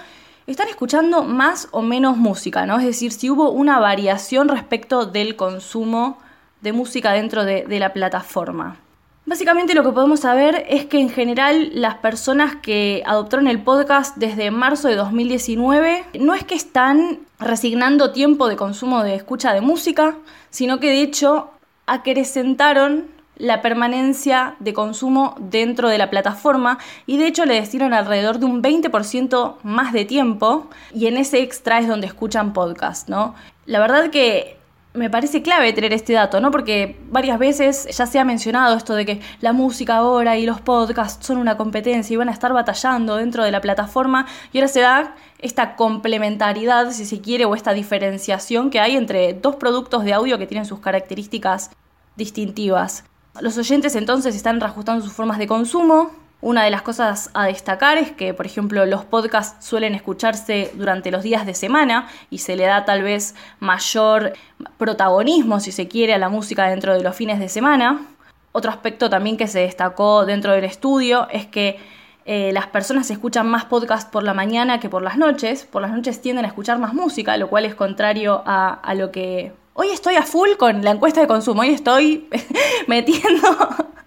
están 0.45 0.67
escuchando 0.67 1.23
más 1.23 1.67
o 1.71 1.81
menos 1.81 2.15
música, 2.15 2.67
¿no? 2.67 2.77
Es 2.77 2.85
decir, 2.85 3.11
si 3.11 3.31
hubo 3.31 3.49
una 3.49 3.79
variación 3.79 4.49
respecto 4.49 5.07
del 5.07 5.35
consumo 5.35 6.19
de 6.61 6.73
música 6.73 7.11
dentro 7.11 7.43
de, 7.43 7.63
de 7.63 7.79
la 7.79 7.91
plataforma. 7.91 8.82
Básicamente 9.25 9.73
lo 9.73 9.83
que 9.83 9.91
podemos 9.91 10.19
saber 10.19 10.65
es 10.67 10.85
que 10.85 10.99
en 10.99 11.09
general 11.09 11.69
las 11.73 11.95
personas 11.95 12.57
que 12.57 13.03
adoptaron 13.05 13.47
el 13.47 13.61
podcast 13.61 14.17
desde 14.17 14.51
marzo 14.51 14.89
de 14.89 14.95
2019 14.95 16.03
no 16.19 16.33
es 16.33 16.43
que 16.43 16.55
están 16.55 17.19
resignando 17.39 18.11
tiempo 18.11 18.49
de 18.49 18.57
consumo 18.57 19.01
de 19.01 19.15
escucha 19.15 19.53
de 19.53 19.61
música, 19.61 20.17
sino 20.49 20.81
que 20.81 20.89
de 20.89 21.01
hecho 21.01 21.51
acrecentaron 21.85 23.05
la 23.37 23.61
permanencia 23.61 24.55
de 24.59 24.73
consumo 24.73 25.35
dentro 25.39 25.87
de 25.87 25.97
la 25.97 26.09
plataforma 26.09 26.77
y 27.05 27.17
de 27.17 27.27
hecho 27.27 27.45
le 27.45 27.55
destinaron 27.55 27.93
alrededor 27.93 28.39
de 28.39 28.45
un 28.45 28.61
20% 28.61 29.55
más 29.63 29.93
de 29.93 30.03
tiempo 30.03 30.67
y 30.93 31.07
en 31.07 31.15
ese 31.15 31.41
extra 31.41 31.79
es 31.79 31.87
donde 31.87 32.07
escuchan 32.07 32.51
podcast, 32.51 33.07
¿no? 33.07 33.35
La 33.65 33.79
verdad 33.79 34.09
que 34.11 34.57
me 34.93 35.09
parece 35.09 35.41
clave 35.41 35.73
tener 35.73 35.91
este 35.91 36.13
dato, 36.13 36.39
¿no? 36.39 36.51
Porque 36.51 36.99
varias 37.09 37.39
veces 37.39 37.87
ya 37.95 38.05
se 38.05 38.19
ha 38.19 38.25
mencionado 38.25 38.77
esto 38.77 38.93
de 38.93 39.05
que 39.05 39.21
la 39.41 39.51
música 39.51 39.95
ahora 39.95 40.37
y 40.37 40.45
los 40.45 40.61
podcasts 40.61 41.25
son 41.25 41.37
una 41.37 41.57
competencia 41.57 42.13
y 42.13 42.17
van 42.17 42.29
a 42.29 42.31
estar 42.31 42.53
batallando 42.53 43.15
dentro 43.15 43.43
de 43.43 43.51
la 43.51 43.59
plataforma 43.59 44.27
y 44.51 44.59
ahora 44.59 44.67
se 44.67 44.81
da 44.81 45.15
esta 45.39 45.75
complementariedad, 45.75 46.91
si 46.91 47.05
se 47.05 47.21
quiere, 47.21 47.45
o 47.45 47.55
esta 47.55 47.73
diferenciación 47.73 48.69
que 48.69 48.79
hay 48.79 48.95
entre 48.95 49.33
dos 49.33 49.55
productos 49.55 50.03
de 50.03 50.13
audio 50.13 50.37
que 50.37 50.47
tienen 50.47 50.65
sus 50.65 50.79
características 50.79 51.71
distintivas. 52.15 53.03
Los 53.41 53.57
oyentes 53.57 53.95
entonces 53.95 54.35
están 54.35 54.59
reajustando 54.59 55.03
sus 55.03 55.13
formas 55.13 55.39
de 55.39 55.47
consumo, 55.47 56.11
una 56.43 56.65
de 56.65 56.69
las 56.69 56.81
cosas 56.81 57.29
a 57.33 57.45
destacar 57.45 57.97
es 57.97 58.11
que, 58.11 58.33
por 58.33 58.45
ejemplo, 58.45 58.85
los 58.85 59.05
podcasts 59.05 59.65
suelen 59.65 59.95
escucharse 59.95 60.71
durante 60.75 61.09
los 61.09 61.23
días 61.23 61.45
de 61.45 61.53
semana 61.53 62.09
y 62.29 62.39
se 62.39 62.57
le 62.57 62.65
da 62.65 62.83
tal 62.83 63.01
vez 63.01 63.33
mayor 63.59 64.33
protagonismo, 64.77 65.61
si 65.61 65.71
se 65.71 65.87
quiere, 65.87 66.13
a 66.13 66.17
la 66.17 66.27
música 66.27 66.67
dentro 66.67 66.93
de 66.93 67.01
los 67.01 67.15
fines 67.15 67.39
de 67.39 67.47
semana. 67.47 68.05
Otro 68.51 68.71
aspecto 68.71 69.09
también 69.09 69.37
que 69.37 69.47
se 69.47 69.59
destacó 69.59 70.25
dentro 70.25 70.51
del 70.51 70.65
estudio 70.65 71.29
es 71.31 71.45
que 71.45 71.79
eh, 72.25 72.51
las 72.51 72.67
personas 72.67 73.09
escuchan 73.09 73.47
más 73.47 73.63
podcasts 73.63 74.11
por 74.11 74.23
la 74.23 74.33
mañana 74.33 74.81
que 74.81 74.89
por 74.89 75.01
las 75.01 75.17
noches. 75.17 75.63
Por 75.63 75.81
las 75.81 75.91
noches 75.91 76.21
tienden 76.21 76.43
a 76.43 76.49
escuchar 76.49 76.77
más 76.77 76.93
música, 76.93 77.37
lo 77.37 77.47
cual 77.47 77.63
es 77.63 77.73
contrario 77.73 78.43
a, 78.45 78.93
lo 78.95 79.11
que 79.11 79.53
Hoy 79.73 79.89
estoy 79.89 80.15
a 80.15 80.23
full 80.23 80.51
con 80.57 80.83
la 80.83 80.91
encuesta 80.91 81.21
de 81.21 81.27
consumo, 81.27 81.61
hoy 81.61 81.69
estoy 81.69 82.29
metiendo... 82.87 83.47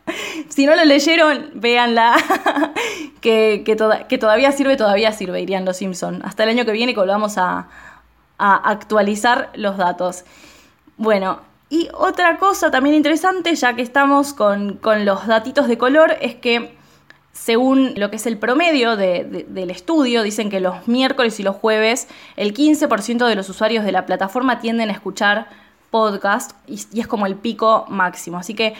si 0.49 0.66
no 0.66 0.76
lo 0.76 0.85
leyeron, 0.85 1.50
véanla, 1.54 2.14
que, 3.20 3.62
que, 3.64 4.18
todavía 4.18 4.52
sirve, 4.52 4.76
todavía 4.76 5.12
sirve, 5.12 5.40
irían 5.40 5.64
los 5.64 5.78
Simpson. 5.78 6.23
Hasta 6.25 6.44
el 6.44 6.50
año 6.50 6.64
que 6.64 6.73
viene 6.73 6.94
que 6.94 7.00
volvamos 7.00 7.38
a, 7.38 7.68
a 8.38 8.70
actualizar 8.70 9.50
los 9.54 9.76
datos. 9.76 10.25
Bueno, 10.96 11.40
y 11.68 11.88
otra 11.94 12.38
cosa 12.38 12.70
también 12.70 12.94
interesante, 12.94 13.54
ya 13.54 13.75
que 13.75 13.82
estamos 13.82 14.32
con, 14.32 14.78
los 15.04 15.26
datitos 15.26 15.66
de 15.66 15.76
color, 15.76 16.16
es 16.20 16.37
que 16.37 16.75
según 17.37 17.93
lo 17.97 18.11
que 18.11 18.16
es 18.16 18.26
el 18.26 18.38
promedio 18.38 18.97
del 18.97 19.71
estudio, 19.71 20.23
dicen 20.23 20.49
que 20.49 20.59
los 20.59 20.88
miércoles 20.88 21.38
y 21.38 21.43
los 21.43 21.55
jueves 21.57 22.09
el 22.37 22.55
15% 22.55 23.26
de 23.26 23.35
los 23.35 23.49
usuarios 23.50 23.85
de 23.85 23.93
la 23.93 24.07
plataforma 24.07 24.59
tienden 24.59 24.88
a 24.88 24.93
escuchar 24.93 25.49
podcast 25.90 26.52
y, 26.66 26.81
y 26.93 27.00
es 27.00 27.07
como 27.07 27.26
el 27.26 27.37
pico 27.37 27.85
máximo. 27.88 28.38
Así 28.38 28.55
que 28.55 28.75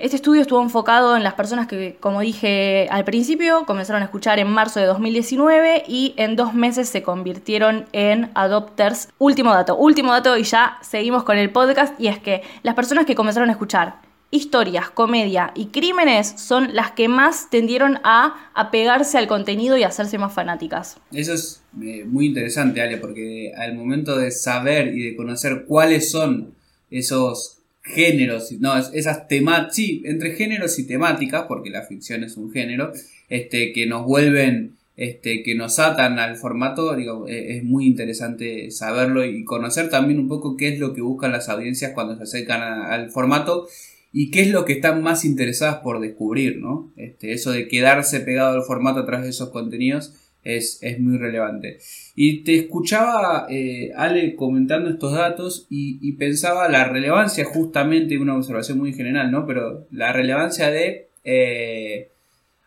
este 0.00 0.16
estudio 0.16 0.40
estuvo 0.40 0.60
enfocado 0.62 1.16
en 1.16 1.22
las 1.22 1.34
personas 1.34 1.66
que, 1.66 1.98
como 2.00 2.20
dije 2.20 2.88
al 2.90 3.04
principio, 3.04 3.64
comenzaron 3.64 4.02
a 4.02 4.06
escuchar 4.06 4.38
en 4.38 4.50
marzo 4.50 4.80
de 4.80 4.86
2019 4.86 5.84
y 5.86 6.14
en 6.16 6.36
dos 6.36 6.52
meses 6.52 6.88
se 6.88 7.02
convirtieron 7.02 7.86
en 7.92 8.30
adopters. 8.34 9.10
Último 9.18 9.52
dato, 9.52 9.76
último 9.76 10.12
dato 10.12 10.36
y 10.36 10.42
ya 10.44 10.78
seguimos 10.80 11.22
con 11.22 11.38
el 11.38 11.50
podcast 11.50 12.00
y 12.00 12.08
es 12.08 12.18
que 12.18 12.42
las 12.62 12.74
personas 12.74 13.04
que 13.04 13.14
comenzaron 13.14 13.50
a 13.50 13.52
escuchar 13.52 14.09
historias, 14.30 14.90
comedia 14.90 15.52
y 15.56 15.66
crímenes 15.66 16.34
son 16.36 16.74
las 16.74 16.92
que 16.92 17.08
más 17.08 17.50
tendieron 17.50 17.98
a 18.04 18.50
apegarse 18.54 19.18
al 19.18 19.26
contenido 19.26 19.76
y 19.76 19.82
hacerse 19.82 20.18
más 20.18 20.32
fanáticas. 20.32 20.98
Eso 21.12 21.34
es 21.34 21.62
eh, 21.82 22.04
muy 22.06 22.26
interesante, 22.26 22.80
Ale, 22.80 22.98
porque 22.98 23.52
al 23.56 23.74
momento 23.74 24.16
de 24.16 24.30
saber 24.30 24.94
y 24.94 25.02
de 25.02 25.16
conocer 25.16 25.64
cuáles 25.66 26.10
son 26.10 26.54
esos 26.90 27.58
géneros, 27.82 28.52
no, 28.60 28.76
esas 28.76 29.26
temáticas, 29.26 29.74
sí, 29.74 30.02
entre 30.04 30.32
géneros 30.36 30.78
y 30.78 30.86
temáticas, 30.86 31.46
porque 31.48 31.70
la 31.70 31.82
ficción 31.82 32.22
es 32.22 32.36
un 32.36 32.52
género, 32.52 32.92
este, 33.28 33.72
que 33.72 33.86
nos 33.86 34.04
vuelven, 34.04 34.76
este, 34.96 35.42
que 35.42 35.54
nos 35.54 35.78
atan 35.78 36.18
al 36.18 36.36
formato, 36.36 36.94
digo, 36.94 37.26
e, 37.26 37.56
es 37.56 37.64
muy 37.64 37.86
interesante 37.86 38.70
saberlo 38.70 39.24
y 39.24 39.44
conocer 39.44 39.88
también 39.88 40.20
un 40.20 40.28
poco 40.28 40.56
qué 40.56 40.68
es 40.68 40.78
lo 40.78 40.92
que 40.92 41.00
buscan 41.00 41.32
las 41.32 41.48
audiencias 41.48 41.92
cuando 41.94 42.16
se 42.16 42.22
acercan 42.22 42.62
al 42.62 43.10
formato 43.10 43.66
y 44.12 44.30
qué 44.30 44.42
es 44.42 44.50
lo 44.50 44.64
que 44.64 44.74
están 44.74 45.02
más 45.02 45.24
interesadas 45.24 45.78
por 45.78 46.00
descubrir, 46.00 46.58
¿no? 46.58 46.92
Este, 46.96 47.32
eso 47.32 47.52
de 47.52 47.68
quedarse 47.68 48.20
pegado 48.20 48.56
al 48.56 48.64
formato 48.64 49.00
a 49.00 49.06
través 49.06 49.24
de 49.24 49.30
esos 49.30 49.50
contenidos 49.50 50.14
es, 50.42 50.80
muy 50.98 51.18
relevante. 51.18 51.78
Y 52.14 52.42
te 52.44 52.56
escuchaba, 52.56 53.46
eh, 53.50 53.92
Ale, 53.94 54.34
comentando 54.36 54.90
estos 54.90 55.12
datos 55.12 55.66
y, 55.68 56.12
pensaba 56.12 56.68
la 56.68 56.88
relevancia 56.88 57.44
justamente, 57.44 58.18
una 58.18 58.36
observación 58.36 58.78
muy 58.78 58.92
general, 58.92 59.30
¿no? 59.30 59.46
Pero 59.46 59.86
la 59.90 60.12
relevancia 60.12 60.70
de 60.70 61.10
eh, 61.24 62.10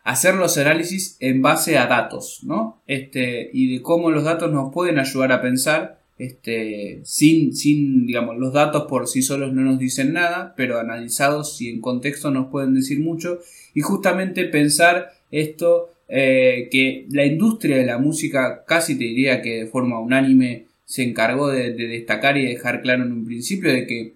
hacer 0.04 0.34
los 0.36 0.56
análisis 0.58 1.16
en 1.20 1.42
base 1.42 1.78
a 1.78 1.86
datos, 1.86 2.40
¿no? 2.44 2.82
Este, 2.86 3.50
y 3.52 3.74
de 3.76 3.82
cómo 3.82 4.10
los 4.10 4.24
datos 4.24 4.52
nos 4.52 4.72
pueden 4.72 4.98
ayudar 4.98 5.32
a 5.32 5.42
pensar, 5.42 6.03
este, 6.18 7.00
sin, 7.04 7.54
sin, 7.54 8.06
digamos, 8.06 8.36
los 8.36 8.52
datos 8.52 8.84
por 8.84 9.08
sí 9.08 9.22
solos 9.22 9.52
no 9.52 9.62
nos 9.62 9.78
dicen 9.78 10.12
nada, 10.12 10.54
pero 10.56 10.78
analizados 10.78 11.60
y 11.60 11.68
en 11.68 11.80
contexto 11.80 12.30
nos 12.30 12.50
pueden 12.50 12.74
decir 12.74 13.00
mucho. 13.00 13.40
Y 13.74 13.80
justamente 13.80 14.44
pensar 14.44 15.10
esto 15.30 15.90
eh, 16.08 16.68
que 16.70 17.06
la 17.10 17.24
industria 17.24 17.76
de 17.76 17.86
la 17.86 17.98
música 17.98 18.64
casi 18.66 18.96
te 18.96 19.04
diría 19.04 19.42
que 19.42 19.60
de 19.60 19.66
forma 19.66 19.98
unánime 19.98 20.66
se 20.84 21.02
encargó 21.02 21.48
de, 21.48 21.72
destacar 21.72 22.36
y 22.36 22.46
dejar 22.46 22.82
claro 22.82 23.04
en 23.04 23.12
un 23.12 23.24
principio 23.24 23.72
de 23.72 23.86
que 23.86 24.14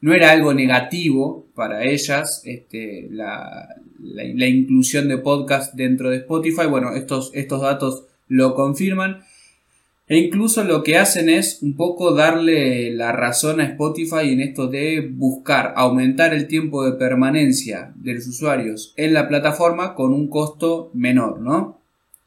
no 0.00 0.14
era 0.14 0.30
algo 0.30 0.54
negativo 0.54 1.46
para 1.54 1.84
ellas 1.84 2.42
este, 2.44 3.08
la, 3.10 3.74
la, 4.02 4.46
inclusión 4.46 5.08
de 5.08 5.18
podcast 5.18 5.74
dentro 5.74 6.10
de 6.10 6.18
Spotify. 6.18 6.66
Bueno, 6.68 6.94
estos, 6.94 7.30
estos 7.34 7.62
datos 7.62 8.04
lo 8.28 8.54
confirman. 8.54 9.22
E 10.10 10.18
incluso 10.18 10.64
lo 10.64 10.82
que 10.82 10.98
hacen 10.98 11.28
es 11.28 11.62
un 11.62 11.76
poco 11.76 12.12
darle 12.12 12.90
la 12.90 13.12
razón 13.12 13.60
a 13.60 13.64
Spotify 13.64 14.32
en 14.32 14.40
esto 14.40 14.66
de 14.66 15.08
buscar 15.08 15.72
aumentar 15.76 16.34
el 16.34 16.48
tiempo 16.48 16.84
de 16.84 16.98
permanencia 16.98 17.92
de 17.94 18.14
los 18.14 18.26
usuarios 18.26 18.92
en 18.96 19.14
la 19.14 19.28
plataforma 19.28 19.94
con 19.94 20.12
un 20.12 20.26
costo 20.26 20.90
menor, 20.94 21.40
¿no? 21.40 21.78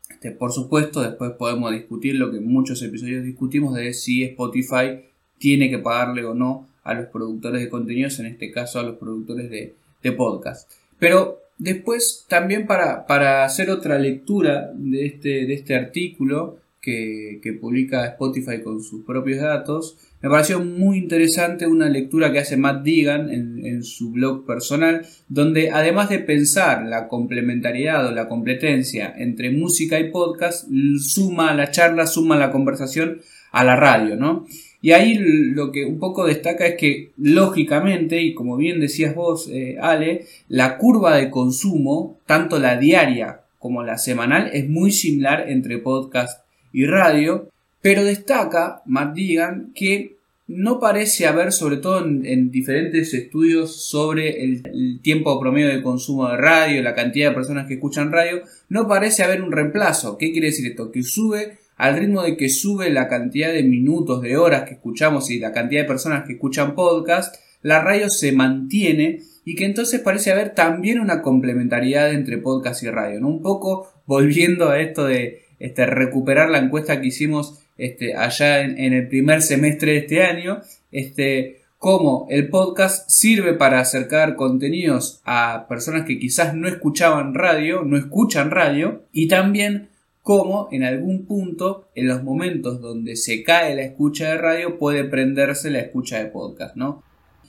Este, 0.09 0.31
por 0.31 0.53
supuesto, 0.53 1.01
después 1.01 1.31
podemos 1.31 1.73
discutir 1.73 2.15
lo 2.15 2.31
que 2.31 2.37
en 2.37 2.47
muchos 2.47 2.81
episodios 2.81 3.21
discutimos 3.21 3.75
de 3.75 3.93
si 3.93 4.23
Spotify 4.23 5.01
tiene 5.37 5.69
que 5.69 5.79
pagarle 5.79 6.23
o 6.23 6.33
no 6.33 6.65
a 6.85 6.93
los 6.93 7.07
productores 7.07 7.59
de 7.59 7.67
contenidos, 7.67 8.17
en 8.19 8.27
este 8.27 8.49
caso 8.49 8.79
a 8.79 8.83
los 8.83 8.95
productores 8.95 9.49
de, 9.49 9.75
podcast. 10.13 10.71
Pero 10.99 11.41
después 11.57 12.23
también 12.29 12.65
para, 12.65 13.05
para 13.07 13.43
hacer 13.43 13.69
otra 13.69 13.99
lectura 13.99 14.71
de 14.73 15.05
este, 15.05 15.45
de 15.45 15.53
este 15.53 15.75
artículo, 15.75 16.62
que, 16.83 17.57
publica 17.61 18.05
Spotify 18.05 18.61
con 18.61 18.83
sus 18.83 19.05
propios 19.05 19.39
datos. 19.39 19.97
Me 20.21 20.29
pareció 20.29 20.59
muy 20.59 20.97
interesante 20.97 21.65
una 21.65 21.87
lectura 21.87 22.31
que 22.31 22.39
hace 22.39 22.57
Matt 22.57 22.83
Deegan 22.83 23.29
en, 23.29 23.83
su 23.83 24.11
blog 24.11 24.45
personal, 24.45 25.05
donde 25.29 25.71
además 25.71 26.09
de 26.09 26.19
pensar 26.19 26.85
la 26.85 27.07
complementariedad 27.07 28.07
o 28.07 28.11
la 28.11 28.27
competencia 28.27 29.13
entre 29.17 29.51
música 29.51 29.99
y 29.99 30.11
podcast, 30.11 30.67
suma 30.99 31.53
la 31.53 31.71
charla, 31.71 32.05
suma 32.05 32.37
la 32.37 32.51
conversación 32.51 33.21
a 33.51 33.63
la 33.63 33.75
radio, 33.75 34.15
¿no? 34.15 34.45
Y 34.81 34.91
ahí 34.91 35.15
lo 35.17 35.71
que 35.71 35.85
un 35.85 35.99
poco 35.99 36.25
destaca 36.25 36.65
es 36.65 36.75
que, 36.75 37.11
lógicamente, 37.17 38.21
y 38.21 38.33
como 38.33 38.57
bien 38.57 38.81
decías 38.81 39.15
vos, 39.15 39.49
eh, 39.49 39.77
Ale, 39.81 40.25
la 40.49 40.77
curva 40.77 41.15
de 41.15 41.29
consumo, 41.29 42.19
tanto 42.25 42.59
la 42.59 42.77
diaria 42.77 43.41
como 43.59 43.83
la 43.83 43.97
semanal, 43.97 44.49
es 44.51 44.67
muy 44.67 44.91
similar 44.91 45.49
entre 45.49 45.77
podcast 45.77 46.42
y 46.73 46.85
radio, 46.85 47.49
pero 47.81 48.03
destaca 48.03 48.81
Matt 48.85 49.15
Deegan 49.15 49.71
que 49.73 50.17
no 50.47 50.79
parece 50.79 51.25
haber, 51.25 51.53
sobre 51.53 51.77
todo 51.77 52.05
en, 52.05 52.51
diferentes 52.51 53.13
estudios 53.13 53.87
sobre 53.89 54.43
el, 54.43 54.99
tiempo 55.01 55.39
promedio 55.39 55.69
de 55.69 55.81
consumo 55.81 56.27
de 56.27 56.37
radio, 56.37 56.81
la 56.81 56.95
cantidad 56.95 57.29
de 57.29 57.35
personas 57.35 57.67
que 57.67 57.75
escuchan 57.75 58.11
radio, 58.11 58.41
no 58.67 58.87
parece 58.87 59.23
haber 59.23 59.41
un 59.41 59.51
reemplazo. 59.51 60.17
¿Qué 60.17 60.31
quiere 60.31 60.47
decir 60.47 60.67
esto? 60.67 60.91
Que 60.91 61.03
sube 61.03 61.59
al 61.77 61.97
ritmo 61.97 62.23
de 62.23 62.35
que 62.35 62.49
sube 62.49 62.89
la 62.89 63.07
cantidad 63.07 63.53
de 63.53 63.63
minutos, 63.63 64.21
de 64.21 64.37
horas 64.37 64.63
que 64.63 64.75
escuchamos 64.75 65.29
y 65.29 65.39
la 65.39 65.53
cantidad 65.53 65.81
de 65.81 65.87
personas 65.87 66.25
que 66.25 66.33
escuchan 66.33 66.75
podcast, 66.75 67.35
la 67.61 67.81
radio 67.81 68.09
se 68.09 68.31
mantiene 68.33 69.21
y 69.45 69.55
que 69.55 69.65
entonces 69.65 70.01
parece 70.01 70.31
haber 70.31 70.53
también 70.53 70.99
una 70.99 71.21
complementariedad 71.21 72.11
entre 72.11 72.37
podcast 72.37 72.83
y 72.83 72.89
radio. 72.89 73.25
Un 73.25 73.41
poco 73.41 73.89
volviendo 74.05 74.69
a 74.69 74.79
esto 74.79 75.05
de 75.05 75.42
este, 75.63 75.85
recuperar 75.85 76.49
la 76.49 76.57
encuesta 76.57 76.99
que 76.99 77.07
hicimos 77.07 77.57
este, 77.77 78.17
allá 78.17 78.59
en, 78.59 78.91
el 78.91 79.07
primer 79.07 79.41
semestre 79.41 79.93
de 79.93 79.97
este 79.99 80.21
año, 80.21 80.59
este, 80.91 81.61
cómo 81.77 82.27
el 82.29 82.49
podcast 82.49 83.09
sirve 83.09 83.53
para 83.53 83.79
acercar 83.79 84.35
contenidos 84.35 85.21
a 85.23 85.65
personas 85.69 86.05
que 86.05 86.19
quizás 86.19 86.53
no 86.53 86.67
escuchaban 86.67 87.33
radio, 87.33 87.83
no 87.83 87.95
escuchan 87.95 88.51
radio, 88.51 89.03
y 89.13 89.29
también 89.29 89.87
cómo 90.21 90.67
en 90.73 90.83
algún 90.83 91.25
punto, 91.25 91.87
en 91.95 92.09
los 92.09 92.23
momentos 92.23 92.81
donde 92.81 93.15
se 93.15 93.41
cae 93.41 93.73
la 93.73 93.83
escucha 93.83 94.31
de 94.31 94.39
radio, 94.39 94.77
puede 94.77 95.05
prenderse 95.05 95.69
la 95.69 95.79
escucha 95.79 96.19
de 96.19 96.25
podcast, 96.25 96.75
¿no? 96.75 97.03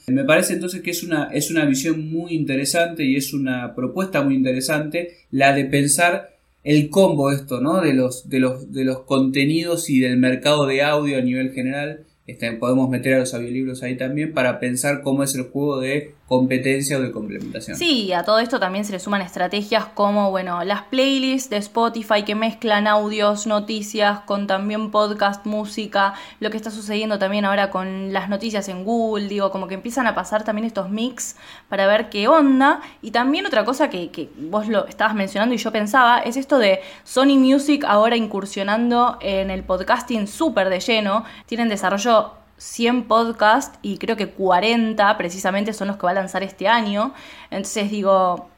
Me 0.07 0.23
parece 0.23 0.53
entonces 0.53 0.81
que 0.81 0.91
es 0.91 1.03
una, 1.03 1.31
es 1.33 1.51
una 1.51 1.65
visión 1.65 2.09
muy 2.09 2.33
interesante 2.33 3.03
y 3.03 3.17
es 3.17 3.33
una 3.33 3.75
propuesta 3.75 4.21
muy 4.21 4.35
interesante 4.35 5.17
la 5.31 5.51
de 5.51 5.65
pensar 5.65 6.34
el 6.65 6.89
combo 6.89 7.31
esto, 7.31 7.61
¿no? 7.61 7.79
De 7.79 7.93
los, 7.93 8.27
de 8.27 8.39
los, 8.39 8.73
de 8.73 8.83
los 8.83 9.03
contenidos 9.03 9.89
y 9.89 9.99
del 9.99 10.17
mercado 10.17 10.65
de 10.65 10.81
audio 10.81 11.17
a 11.17 11.21
nivel 11.21 11.53
general. 11.53 12.05
Este, 12.25 12.51
podemos 12.53 12.89
meter 12.89 13.13
a 13.13 13.19
los 13.19 13.35
audiolibros 13.35 13.83
ahí 13.83 13.95
también 13.97 14.33
para 14.33 14.59
pensar 14.59 15.03
cómo 15.03 15.23
es 15.23 15.35
el 15.35 15.43
juego 15.43 15.79
de 15.79 16.15
competencia 16.27 16.97
o 16.97 17.01
de 17.01 17.11
complementación. 17.11 17.77
Sí, 17.77 18.11
a 18.11 18.23
todo 18.23 18.39
esto 18.39 18.59
también 18.59 18.83
se 18.83 18.91
le 18.91 18.99
suman 18.99 19.21
estrategias 19.21 19.85
como, 19.85 20.31
bueno, 20.31 20.63
las 20.63 20.81
playlists 20.83 21.51
de 21.51 21.57
Spotify 21.57 22.23
que 22.23 22.33
mezclan 22.33 22.87
audios, 22.87 23.45
noticias 23.45 24.21
con 24.21 24.47
también 24.47 24.89
podcast, 24.89 25.45
música, 25.45 26.15
lo 26.39 26.49
que 26.49 26.57
está 26.57 26.71
sucediendo 26.71 27.19
también 27.19 27.45
ahora 27.45 27.69
con 27.69 28.11
las 28.11 28.27
noticias 28.27 28.67
en 28.69 28.83
Google, 28.83 29.27
digo, 29.27 29.51
como 29.51 29.67
que 29.67 29.75
empiezan 29.75 30.07
a 30.07 30.15
pasar 30.15 30.43
también 30.43 30.65
estos 30.65 30.89
mix 30.89 31.35
para 31.69 31.85
ver 31.85 32.09
qué 32.09 32.27
onda. 32.27 32.81
Y 33.03 33.11
también 33.11 33.45
otra 33.45 33.63
cosa 33.63 33.91
que, 33.91 34.09
que 34.09 34.29
vos 34.35 34.67
lo 34.67 34.87
estabas 34.87 35.13
mencionando 35.13 35.53
y 35.53 35.59
yo 35.59 35.71
pensaba, 35.71 36.19
es 36.19 36.37
esto 36.37 36.57
de 36.57 36.79
Sony 37.03 37.37
Music 37.37 37.83
ahora 37.87 38.15
incursionando 38.15 39.19
en 39.21 39.51
el 39.51 39.63
podcasting 39.63 40.27
súper 40.27 40.69
de 40.69 40.79
lleno, 40.79 41.23
tienen 41.45 41.69
desarrollo 41.69 42.44
100 42.57 43.03
podcasts 43.03 43.77
y 43.81 43.97
creo 43.97 44.15
que 44.15 44.29
40 44.29 45.17
precisamente 45.17 45.73
son 45.73 45.87
los 45.87 45.97
que 45.97 46.03
va 46.03 46.11
a 46.11 46.15
lanzar 46.15 46.43
este 46.43 46.67
año. 46.67 47.13
Entonces 47.51 47.91
digo, 47.91 48.49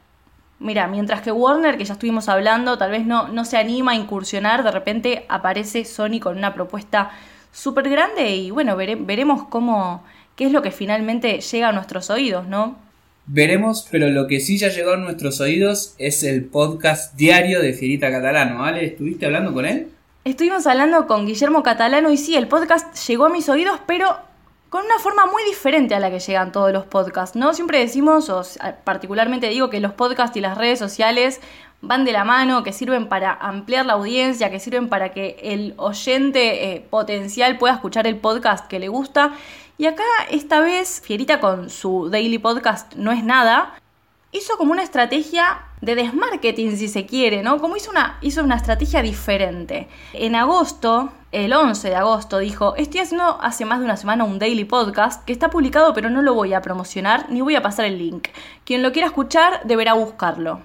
mira, 0.58 0.86
mientras 0.86 1.22
que 1.22 1.32
Warner, 1.32 1.76
que 1.76 1.84
ya 1.84 1.94
estuvimos 1.94 2.28
hablando, 2.28 2.78
tal 2.78 2.90
vez 2.90 3.06
no, 3.06 3.28
no 3.28 3.44
se 3.44 3.56
anima 3.56 3.92
a 3.92 3.96
incursionar, 3.96 4.62
de 4.62 4.70
repente 4.70 5.26
aparece 5.28 5.84
Sony 5.84 6.20
con 6.20 6.36
una 6.36 6.54
propuesta 6.54 7.10
súper 7.52 7.88
grande 7.88 8.36
y 8.36 8.50
bueno, 8.50 8.76
veremos 8.76 9.44
cómo, 9.48 10.04
qué 10.36 10.46
es 10.46 10.52
lo 10.52 10.62
que 10.62 10.70
finalmente 10.70 11.40
llega 11.40 11.68
a 11.68 11.72
nuestros 11.72 12.10
oídos, 12.10 12.46
¿no? 12.46 12.76
Veremos, 13.30 13.86
pero 13.90 14.08
lo 14.08 14.26
que 14.26 14.40
sí 14.40 14.56
ya 14.56 14.68
llegó 14.68 14.92
a 14.92 14.96
nuestros 14.96 15.40
oídos 15.40 15.94
es 15.98 16.22
el 16.22 16.46
podcast 16.46 17.14
diario 17.14 17.60
de 17.60 17.74
Fierita 17.74 18.10
Catalano. 18.10 18.60
¿Vale? 18.60 18.86
¿Estuviste 18.86 19.26
hablando 19.26 19.52
con 19.52 19.66
él? 19.66 19.88
Estuvimos 20.28 20.66
hablando 20.66 21.06
con 21.06 21.24
Guillermo 21.24 21.62
Catalano 21.62 22.10
y 22.10 22.18
sí, 22.18 22.36
el 22.36 22.48
podcast 22.48 22.94
llegó 23.08 23.24
a 23.24 23.30
mis 23.30 23.48
oídos, 23.48 23.80
pero 23.86 24.14
con 24.68 24.84
una 24.84 24.98
forma 24.98 25.24
muy 25.24 25.42
diferente 25.44 25.94
a 25.94 26.00
la 26.00 26.10
que 26.10 26.18
llegan 26.18 26.52
todos 26.52 26.70
los 26.70 26.84
podcasts, 26.84 27.34
¿no? 27.34 27.54
Siempre 27.54 27.78
decimos, 27.78 28.28
o 28.28 28.42
particularmente 28.84 29.48
digo, 29.48 29.70
que 29.70 29.80
los 29.80 29.94
podcasts 29.94 30.36
y 30.36 30.42
las 30.42 30.58
redes 30.58 30.78
sociales 30.78 31.40
van 31.80 32.04
de 32.04 32.12
la 32.12 32.24
mano, 32.24 32.62
que 32.62 32.74
sirven 32.74 33.08
para 33.08 33.32
ampliar 33.32 33.86
la 33.86 33.94
audiencia, 33.94 34.50
que 34.50 34.60
sirven 34.60 34.90
para 34.90 35.12
que 35.12 35.38
el 35.42 35.72
oyente 35.78 36.74
eh, 36.74 36.86
potencial 36.90 37.56
pueda 37.56 37.72
escuchar 37.72 38.06
el 38.06 38.18
podcast 38.18 38.68
que 38.68 38.78
le 38.78 38.88
gusta. 38.88 39.32
Y 39.78 39.86
acá 39.86 40.04
esta 40.28 40.60
vez 40.60 41.00
Fierita 41.02 41.40
con 41.40 41.70
su 41.70 42.10
daily 42.10 42.36
podcast 42.36 42.94
No 42.96 43.12
es 43.12 43.24
nada, 43.24 43.78
hizo 44.32 44.56
como 44.56 44.72
una 44.72 44.82
estrategia 44.82 45.62
de 45.80 45.94
desmarketing 45.94 46.76
si 46.76 46.88
se 46.88 47.06
quiere, 47.06 47.42
¿no? 47.42 47.58
Como 47.58 47.76
hizo 47.76 47.90
una, 47.90 48.18
hizo 48.20 48.42
una 48.42 48.56
estrategia 48.56 49.02
diferente. 49.02 49.88
En 50.12 50.34
agosto, 50.34 51.12
el 51.32 51.52
11 51.52 51.88
de 51.88 51.96
agosto, 51.96 52.38
dijo, 52.38 52.74
estoy 52.76 53.00
haciendo 53.00 53.40
hace 53.40 53.64
más 53.64 53.78
de 53.78 53.84
una 53.84 53.96
semana 53.96 54.24
un 54.24 54.38
daily 54.38 54.64
podcast 54.64 55.24
que 55.24 55.32
está 55.32 55.50
publicado 55.50 55.94
pero 55.94 56.10
no 56.10 56.22
lo 56.22 56.34
voy 56.34 56.54
a 56.54 56.62
promocionar 56.62 57.26
ni 57.30 57.40
voy 57.40 57.56
a 57.56 57.62
pasar 57.62 57.86
el 57.86 57.98
link. 57.98 58.28
Quien 58.64 58.82
lo 58.82 58.92
quiera 58.92 59.08
escuchar 59.08 59.60
deberá 59.64 59.94
buscarlo. 59.94 60.60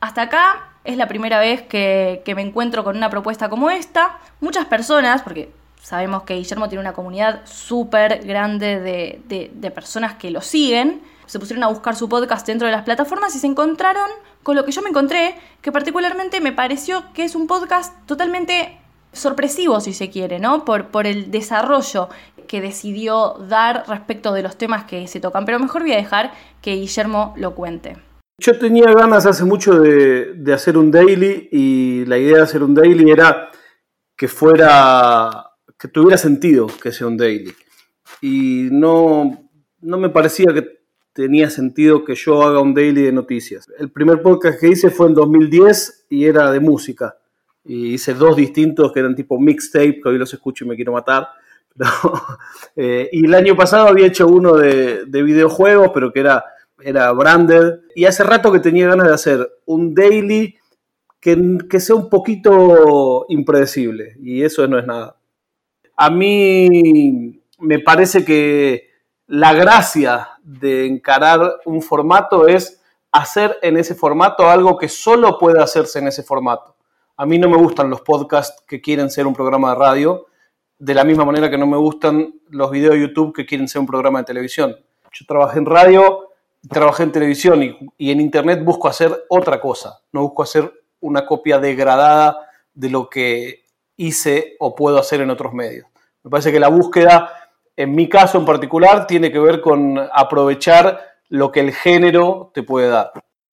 Hasta 0.00 0.22
acá 0.22 0.74
es 0.84 0.98
la 0.98 1.08
primera 1.08 1.40
vez 1.40 1.62
que, 1.62 2.22
me 2.36 2.42
encuentro 2.42 2.84
con 2.84 2.96
una 2.96 3.08
propuesta 3.10 3.48
como 3.48 3.70
esta. 3.70 4.18
Muchas 4.40 4.66
personas, 4.66 5.22
porque 5.22 5.50
sabemos 5.80 6.24
que 6.24 6.34
Guillermo 6.34 6.68
tiene 6.68 6.80
una 6.80 6.92
comunidad 6.92 7.40
súper 7.46 8.24
grande 8.24 8.80
de, 8.80 9.50
de, 9.50 9.70
personas 9.70 10.14
que 10.14 10.30
lo 10.30 10.42
siguen, 10.42 11.02
se 11.26 11.38
pusieron 11.38 11.64
a 11.64 11.68
buscar 11.68 11.96
su 11.96 12.08
podcast 12.08 12.46
dentro 12.46 12.66
de 12.66 12.72
las 12.72 12.84
plataformas 12.84 13.34
y 13.34 13.38
se 13.38 13.46
encontraron 13.46 14.10
con 14.42 14.56
lo 14.56 14.64
que 14.64 14.72
yo 14.72 14.82
me 14.82 14.90
encontré, 14.90 15.36
que 15.60 15.72
particularmente 15.72 16.40
me 16.40 16.52
pareció 16.52 17.04
que 17.14 17.24
es 17.24 17.34
un 17.34 17.46
podcast 17.46 17.94
totalmente 18.06 18.78
sorpresivo, 19.12 19.80
si 19.80 19.92
se 19.92 20.10
quiere, 20.10 20.38
¿no? 20.38 20.64
Por, 20.64 20.88
por 20.88 21.06
el 21.06 21.30
desarrollo 21.30 22.08
que 22.46 22.60
decidió 22.60 23.36
dar 23.48 23.84
respecto 23.88 24.32
de 24.32 24.42
los 24.42 24.56
temas 24.56 24.84
que 24.84 25.06
se 25.06 25.20
tocan. 25.20 25.44
Pero 25.44 25.58
mejor 25.58 25.82
voy 25.82 25.92
a 25.92 25.96
dejar 25.96 26.32
que 26.60 26.74
Guillermo 26.74 27.34
lo 27.36 27.54
cuente. 27.54 27.96
Yo 28.38 28.58
tenía 28.58 28.92
ganas 28.92 29.26
hace 29.26 29.44
mucho 29.44 29.78
de, 29.78 30.52
hacer 30.52 30.76
un 30.76 30.90
daily 30.90 31.48
y 31.52 32.04
la 32.06 32.18
idea 32.18 32.38
de 32.38 32.42
hacer 32.42 32.62
un 32.62 32.74
daily 32.74 33.10
era 33.10 33.50
que 34.16 34.26
fuera, 34.26 35.52
que 35.78 35.88
tuviera 35.88 36.18
sentido 36.18 36.66
que 36.66 36.92
sea 36.92 37.06
un 37.06 37.16
daily. 37.16 37.54
Y 38.20 38.68
no, 38.72 39.50
no 39.80 39.98
me 39.98 40.10
parecía 40.10 40.52
que 40.52 40.83
tenía 41.14 41.48
sentido 41.48 42.04
que 42.04 42.14
yo 42.14 42.42
haga 42.42 42.60
un 42.60 42.74
daily 42.74 43.02
de 43.02 43.12
noticias. 43.12 43.66
El 43.78 43.90
primer 43.90 44.20
podcast 44.20 44.60
que 44.60 44.68
hice 44.68 44.90
fue 44.90 45.06
en 45.06 45.14
2010 45.14 46.06
y 46.10 46.26
era 46.26 46.50
de 46.50 46.60
música. 46.60 47.16
Y 47.64 47.94
hice 47.94 48.12
dos 48.12 48.36
distintos 48.36 48.92
que 48.92 49.00
eran 49.00 49.14
tipo 49.14 49.40
mixtape, 49.40 50.00
que 50.02 50.08
hoy 50.10 50.18
los 50.18 50.34
escucho 50.34 50.64
y 50.64 50.68
me 50.68 50.76
quiero 50.76 50.92
matar. 50.92 51.28
Eh, 52.76 53.08
y 53.12 53.26
el 53.26 53.34
año 53.34 53.54
pasado 53.54 53.86
había 53.86 54.06
hecho 54.06 54.26
uno 54.26 54.54
de, 54.56 55.04
de 55.06 55.22
videojuegos, 55.22 55.90
pero 55.94 56.12
que 56.12 56.20
era 56.20 56.44
era 56.82 57.10
branded. 57.12 57.80
Y 57.94 58.04
hace 58.04 58.22
rato 58.22 58.52
que 58.52 58.60
tenía 58.60 58.88
ganas 58.88 59.08
de 59.08 59.14
hacer 59.14 59.50
un 59.66 59.94
daily 59.94 60.56
que, 61.20 61.58
que 61.68 61.80
sea 61.80 61.96
un 61.96 62.08
poquito 62.08 63.26
impredecible. 63.28 64.16
Y 64.20 64.42
eso 64.42 64.66
no 64.68 64.78
es 64.78 64.86
nada. 64.86 65.16
A 65.96 66.10
mí 66.10 67.40
me 67.58 67.78
parece 67.78 68.24
que 68.24 68.90
la 69.26 69.52
gracia 69.52 70.30
de 70.42 70.86
encarar 70.86 71.60
un 71.64 71.82
formato 71.82 72.46
es 72.46 72.82
hacer 73.12 73.58
en 73.62 73.76
ese 73.76 73.94
formato 73.94 74.48
algo 74.48 74.76
que 74.76 74.88
solo 74.88 75.38
puede 75.38 75.62
hacerse 75.62 75.98
en 75.98 76.08
ese 76.08 76.22
formato. 76.22 76.76
A 77.16 77.26
mí 77.26 77.38
no 77.38 77.48
me 77.48 77.56
gustan 77.56 77.90
los 77.90 78.00
podcasts 78.00 78.62
que 78.66 78.80
quieren 78.80 79.10
ser 79.10 79.26
un 79.26 79.34
programa 79.34 79.70
de 79.70 79.76
radio, 79.76 80.26
de 80.78 80.94
la 80.94 81.04
misma 81.04 81.24
manera 81.24 81.48
que 81.48 81.58
no 81.58 81.66
me 81.66 81.76
gustan 81.76 82.34
los 82.50 82.70
videos 82.70 82.94
de 82.94 83.00
YouTube 83.02 83.34
que 83.34 83.46
quieren 83.46 83.68
ser 83.68 83.80
un 83.80 83.86
programa 83.86 84.18
de 84.18 84.24
televisión. 84.24 84.76
Yo 85.12 85.24
trabajé 85.26 85.58
en 85.58 85.66
radio 85.66 86.28
trabajé 86.68 87.02
en 87.02 87.12
televisión 87.12 87.62
y, 87.98 88.10
en 88.10 88.20
internet 88.20 88.64
busco 88.64 88.88
hacer 88.88 89.24
otra 89.28 89.60
cosa, 89.60 90.00
no 90.12 90.22
busco 90.22 90.42
hacer 90.42 90.72
una 91.00 91.26
copia 91.26 91.58
degradada 91.58 92.48
de 92.72 92.90
lo 92.90 93.08
que 93.08 93.64
hice 93.96 94.56
o 94.58 94.74
puedo 94.74 94.98
hacer 94.98 95.20
en 95.20 95.30
otros 95.30 95.52
medios. 95.52 95.86
Me 96.22 96.30
parece 96.30 96.50
que 96.50 96.60
la 96.60 96.68
búsqueda, 96.68 97.43
en 97.76 97.94
mi 97.94 98.08
caso 98.08 98.38
en 98.38 98.44
particular, 98.44 99.06
tiene 99.06 99.32
que 99.32 99.38
ver 99.38 99.60
con 99.60 99.98
aprovechar 100.12 101.00
lo 101.28 101.50
que 101.50 101.60
el 101.60 101.72
género 101.72 102.50
te 102.54 102.62
puede 102.62 102.88
dar. 102.88 103.12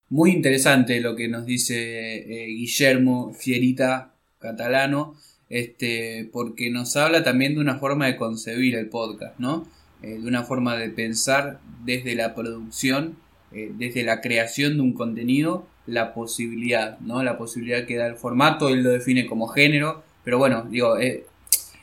Muy 0.09 0.31
interesante 0.31 0.99
lo 0.99 1.15
que 1.15 1.27
nos 1.27 1.45
dice 1.45 2.17
eh, 2.17 2.47
Guillermo 2.47 3.33
Fierita 3.33 4.13
Catalano, 4.39 5.15
este, 5.49 6.29
porque 6.31 6.69
nos 6.69 6.95
habla 6.95 7.23
también 7.23 7.55
de 7.55 7.61
una 7.61 7.77
forma 7.77 8.07
de 8.07 8.17
concebir 8.17 8.75
el 8.75 8.89
podcast, 8.89 9.39
¿no? 9.39 9.67
Eh, 10.01 10.19
de 10.19 10.27
una 10.27 10.43
forma 10.43 10.75
de 10.75 10.89
pensar 10.89 11.59
desde 11.83 12.15
la 12.15 12.33
producción, 12.33 13.17
eh, 13.51 13.71
desde 13.77 14.03
la 14.03 14.21
creación 14.21 14.75
de 14.75 14.81
un 14.81 14.93
contenido, 14.93 15.67
la 15.85 16.13
posibilidad, 16.13 16.99
¿no? 16.99 17.21
La 17.23 17.37
posibilidad 17.37 17.85
que 17.85 17.97
da 17.97 18.07
el 18.07 18.15
formato, 18.15 18.69
él 18.69 18.83
lo 18.83 18.91
define 18.91 19.25
como 19.25 19.47
género, 19.47 20.03
pero 20.23 20.37
bueno, 20.37 20.65
digo, 20.69 20.97
eh, 20.97 21.25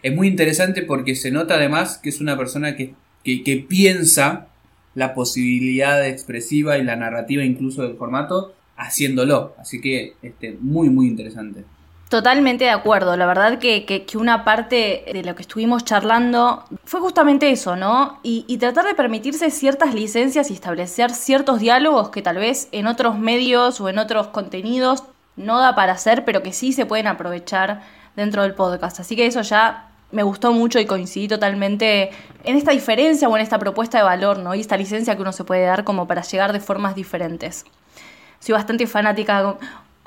es 0.03 0.15
muy 0.15 0.29
interesante 0.29 0.83
porque 0.83 1.15
se 1.15 1.31
nota 1.31 1.55
además 1.55 1.99
que 1.99 2.09
es 2.09 2.21
una 2.21 2.37
persona 2.37 2.77
que, 2.77 2.95
que, 3.25 3.67
piensa 3.69 4.49
la 4.95 5.15
posibilidad 5.15 6.07
expresiva 6.07 6.79
y 6.79 6.85
la 6.85 6.97
narrativa 6.97 7.45
incluso 7.45 7.83
del 7.83 7.97
formato 7.97 8.55
haciéndolo, 8.77 9.55
así 9.59 9.81
que 9.81 10.15
este, 10.23 10.57
muy 10.61 10.89
muy 10.89 11.07
interesante. 11.09 11.65
Totalmente 12.09 12.65
de 12.65 12.71
acuerdo. 12.71 13.17
La 13.19 13.27
verdad 13.27 13.59
que, 13.59 14.07
una 14.15 14.43
parte 14.43 15.05
de 15.13 15.23
lo 15.23 15.35
que 15.35 15.43
estuvimos 15.43 15.85
charlando 15.85 16.65
fue 16.85 17.01
justamente 17.01 17.51
eso, 17.51 17.77
¿no? 17.77 18.19
Y, 18.23 18.57
tratar 18.57 18.87
de 18.87 18.95
permitirse 18.95 19.51
ciertas 19.51 19.95
licencias 19.95 20.51
y 20.51 20.55
establecer 20.55 21.11
ciertos 21.11 21.61
diálogos 21.61 22.09
que 22.09 22.23
tal 22.23 22.39
vez 22.39 22.69
en 22.73 22.87
otros 22.87 23.19
medios 23.19 23.81
o 23.81 23.91
en 23.91 23.99
otros 23.99 24.29
contenidos 24.29 25.05
no 25.37 25.61
da 25.61 25.75
para 25.75 25.93
hacer, 25.93 26.25
pero 26.25 26.43
que 26.43 26.55
sí 26.55 26.73
se 26.73 26.87
pueden 26.87 27.07
aprovechar 27.09 27.83
dentro 28.17 28.43
del 28.43 28.55
podcast. 28.55 29.01
Así 29.01 29.15
que 29.15 29.27
eso 29.27 29.43
ya 29.43 29.88
me 30.11 30.23
gustó 30.23 30.53
mucho 30.53 30.79
y 30.81 30.87
coincidí 30.87 31.29
totalmente 31.29 32.11
en 32.45 32.57
esta 32.57 32.73
diferencia 32.73 33.29
o 33.29 33.37
en 33.37 33.43
esta 33.43 33.59
propuesta 33.59 33.99
de 33.99 34.05
valor, 34.05 34.39
¿no? 34.39 34.55
Y 34.55 34.61
esta 34.61 34.77
licencia 34.77 35.15
que 35.17 35.23
uno 35.23 35.33
se 35.33 35.45
puede 35.45 35.65
dar 35.65 35.85
como 35.85 36.07
para 36.07 36.23
llegar 36.23 36.53
de 36.53 36.61
formas 36.61 36.95
diferentes. 36.95 37.65
Soy 38.41 38.55
bastante 38.55 38.87
fanática 38.87 39.59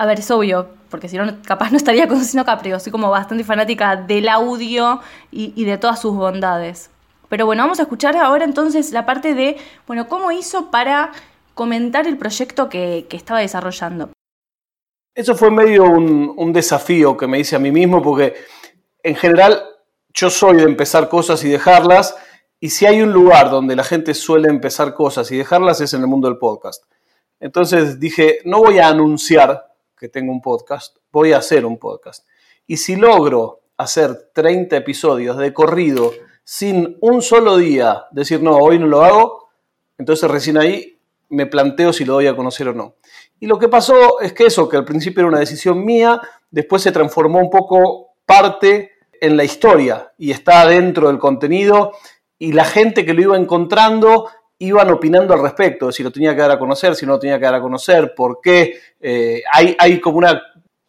a 0.02 0.06
ver, 0.06 0.18
es 0.18 0.32
obvio, 0.32 0.66
porque 0.90 1.08
si 1.08 1.16
no, 1.16 1.40
capaz 1.46 1.70
no 1.70 1.76
estaría 1.76 2.08
conociendo 2.08 2.44
Caprio. 2.44 2.80
Soy 2.80 2.90
como 2.90 3.08
bastante 3.08 3.44
fanática 3.44 3.94
del 3.94 4.28
audio 4.28 5.00
y, 5.30 5.64
de 5.64 5.78
todas 5.78 6.00
sus 6.00 6.12
bondades. 6.16 6.90
Pero 7.28 7.46
bueno, 7.46 7.62
vamos 7.62 7.78
a 7.78 7.82
escuchar 7.82 8.16
ahora 8.16 8.44
entonces 8.44 8.90
la 8.90 9.06
parte 9.06 9.34
de, 9.34 9.58
bueno, 9.86 10.08
cómo 10.08 10.32
hizo 10.32 10.72
para 10.72 11.12
comentar 11.54 12.08
el 12.08 12.18
proyecto 12.18 12.68
que, 12.68 13.06
estaba 13.12 13.38
desarrollando. 13.38 14.10
Eso 15.14 15.36
fue 15.36 15.52
medio 15.52 15.84
un, 15.84 16.52
desafío 16.52 17.16
que 17.16 17.28
me 17.28 17.38
hice 17.38 17.54
a 17.54 17.60
mí 17.60 17.70
mismo, 17.70 18.02
porque 18.02 18.34
en 19.04 19.14
general 19.14 19.62
yo 20.14 20.30
soy 20.30 20.58
de 20.58 20.64
empezar 20.64 21.08
cosas 21.08 21.44
y 21.44 21.48
dejarlas, 21.48 22.14
y 22.60 22.70
si 22.70 22.86
hay 22.86 23.02
un 23.02 23.12
lugar 23.12 23.50
donde 23.50 23.74
la 23.74 23.84
gente 23.84 24.14
suele 24.14 24.48
empezar 24.48 24.94
cosas 24.94 25.30
y 25.32 25.36
dejarlas 25.36 25.80
es 25.80 25.94
en 25.94 26.02
el 26.02 26.06
mundo 26.06 26.28
del 26.28 26.38
podcast. 26.38 26.84
Entonces 27.40 27.98
dije, 27.98 28.38
no 28.44 28.60
voy 28.60 28.78
a 28.78 28.88
anunciar 28.88 29.74
que 29.96 30.08
tengo 30.08 30.30
un 30.32 30.40
podcast, 30.40 30.96
voy 31.10 31.32
a 31.32 31.38
hacer 31.38 31.66
un 31.66 31.78
podcast. 31.78 32.24
Y 32.66 32.76
si 32.76 32.94
logro 32.94 33.62
hacer 33.76 34.30
30 34.32 34.76
episodios 34.76 35.36
de 35.38 35.52
corrido 35.52 36.12
sin 36.44 36.96
un 37.00 37.20
solo 37.20 37.56
día 37.56 38.04
decir, 38.12 38.40
no, 38.42 38.56
hoy 38.56 38.78
no 38.78 38.86
lo 38.86 39.02
hago, 39.02 39.48
entonces 39.98 40.30
recién 40.30 40.56
ahí 40.56 41.00
me 41.30 41.46
planteo 41.46 41.92
si 41.92 42.04
lo 42.04 42.14
doy 42.14 42.28
a 42.28 42.36
conocer 42.36 42.68
o 42.68 42.74
no. 42.74 42.94
Y 43.40 43.46
lo 43.46 43.58
que 43.58 43.68
pasó 43.68 44.20
es 44.20 44.32
que 44.32 44.46
eso, 44.46 44.68
que 44.68 44.76
al 44.76 44.84
principio 44.84 45.22
era 45.22 45.28
una 45.28 45.40
decisión 45.40 45.84
mía, 45.84 46.20
después 46.50 46.82
se 46.82 46.92
transformó 46.92 47.40
un 47.40 47.50
poco 47.50 48.14
parte 48.24 48.91
en 49.22 49.36
la 49.36 49.44
historia 49.44 50.12
y 50.18 50.32
está 50.32 50.66
dentro 50.66 51.06
del 51.06 51.18
contenido 51.18 51.92
y 52.40 52.52
la 52.52 52.64
gente 52.64 53.06
que 53.06 53.14
lo 53.14 53.22
iba 53.22 53.36
encontrando 53.36 54.28
iban 54.58 54.90
opinando 54.90 55.32
al 55.32 55.40
respecto, 55.40 55.86
de 55.86 55.92
si 55.92 56.02
lo 56.02 56.10
tenía 56.10 56.34
que 56.34 56.42
dar 56.42 56.50
a 56.50 56.58
conocer, 56.58 56.96
si 56.96 57.06
no 57.06 57.12
lo 57.12 57.18
tenía 57.20 57.38
que 57.38 57.44
dar 57.44 57.54
a 57.54 57.60
conocer, 57.60 58.14
por 58.16 58.40
qué. 58.40 58.80
Eh, 59.00 59.42
hay, 59.52 59.76
hay 59.78 60.00
como 60.00 60.18
una, 60.18 60.42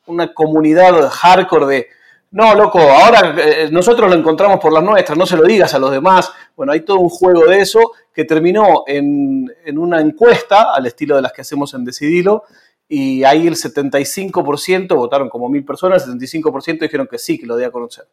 una 0.08 0.34
comunidad 0.34 1.10
hardcore 1.10 1.66
de, 1.68 1.88
no, 2.32 2.56
loco, 2.56 2.80
ahora 2.80 3.36
eh, 3.38 3.70
nosotros 3.72 4.10
lo 4.10 4.16
encontramos 4.16 4.60
por 4.60 4.74
las 4.74 4.84
nuestras, 4.84 5.16
no 5.16 5.28
se 5.28 5.38
lo 5.38 5.44
digas 5.44 5.76
a 5.76 5.80
los 5.80 5.92
demás. 5.92 6.32
Bueno, 6.56 6.72
hay 6.72 6.82
todo 6.82 6.98
un 6.98 7.10
juego 7.10 7.46
de 7.46 7.62
eso 7.62 7.92
que 8.12 8.26
terminó 8.26 8.84
en, 8.88 9.46
en 9.64 9.78
una 9.78 10.02
encuesta 10.02 10.74
al 10.74 10.88
estilo 10.88 11.16
de 11.16 11.22
las 11.22 11.34
que 11.34 11.42
hacemos 11.42 11.72
en 11.76 11.86
Decidilo, 11.86 12.46
y 12.88 13.24
ahí 13.24 13.48
el 13.48 13.56
75% 13.56 14.96
votaron 14.96 15.30
como 15.30 15.50
mil 15.50 15.64
personas, 15.64 16.08
el 16.08 16.14
75% 16.20 16.80
dijeron 16.80 17.08
que 17.08 17.18
sí, 17.18 17.40
que 17.40 17.46
lo 17.46 17.56
dé 17.56 17.66
a 17.66 17.72
conocer. 17.72 18.06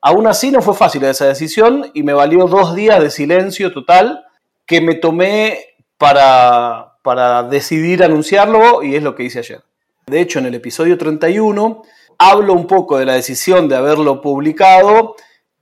Aún 0.00 0.26
así 0.26 0.50
no 0.50 0.62
fue 0.62 0.74
fácil 0.74 1.04
esa 1.04 1.26
decisión 1.26 1.90
y 1.94 2.02
me 2.02 2.12
valió 2.12 2.46
dos 2.46 2.74
días 2.74 3.00
de 3.00 3.10
silencio 3.10 3.72
total 3.72 4.24
que 4.66 4.80
me 4.80 4.94
tomé 4.94 5.58
para, 5.96 6.98
para 7.02 7.42
decidir 7.42 8.04
anunciarlo 8.04 8.82
y 8.82 8.94
es 8.94 9.02
lo 9.02 9.14
que 9.14 9.24
hice 9.24 9.40
ayer. 9.40 9.62
De 10.06 10.20
hecho, 10.20 10.38
en 10.38 10.46
el 10.46 10.54
episodio 10.54 10.96
31 10.96 11.82
hablo 12.18 12.52
un 12.52 12.66
poco 12.66 12.98
de 12.98 13.06
la 13.06 13.14
decisión 13.14 13.68
de 13.68 13.76
haberlo 13.76 14.20
publicado 14.20 15.16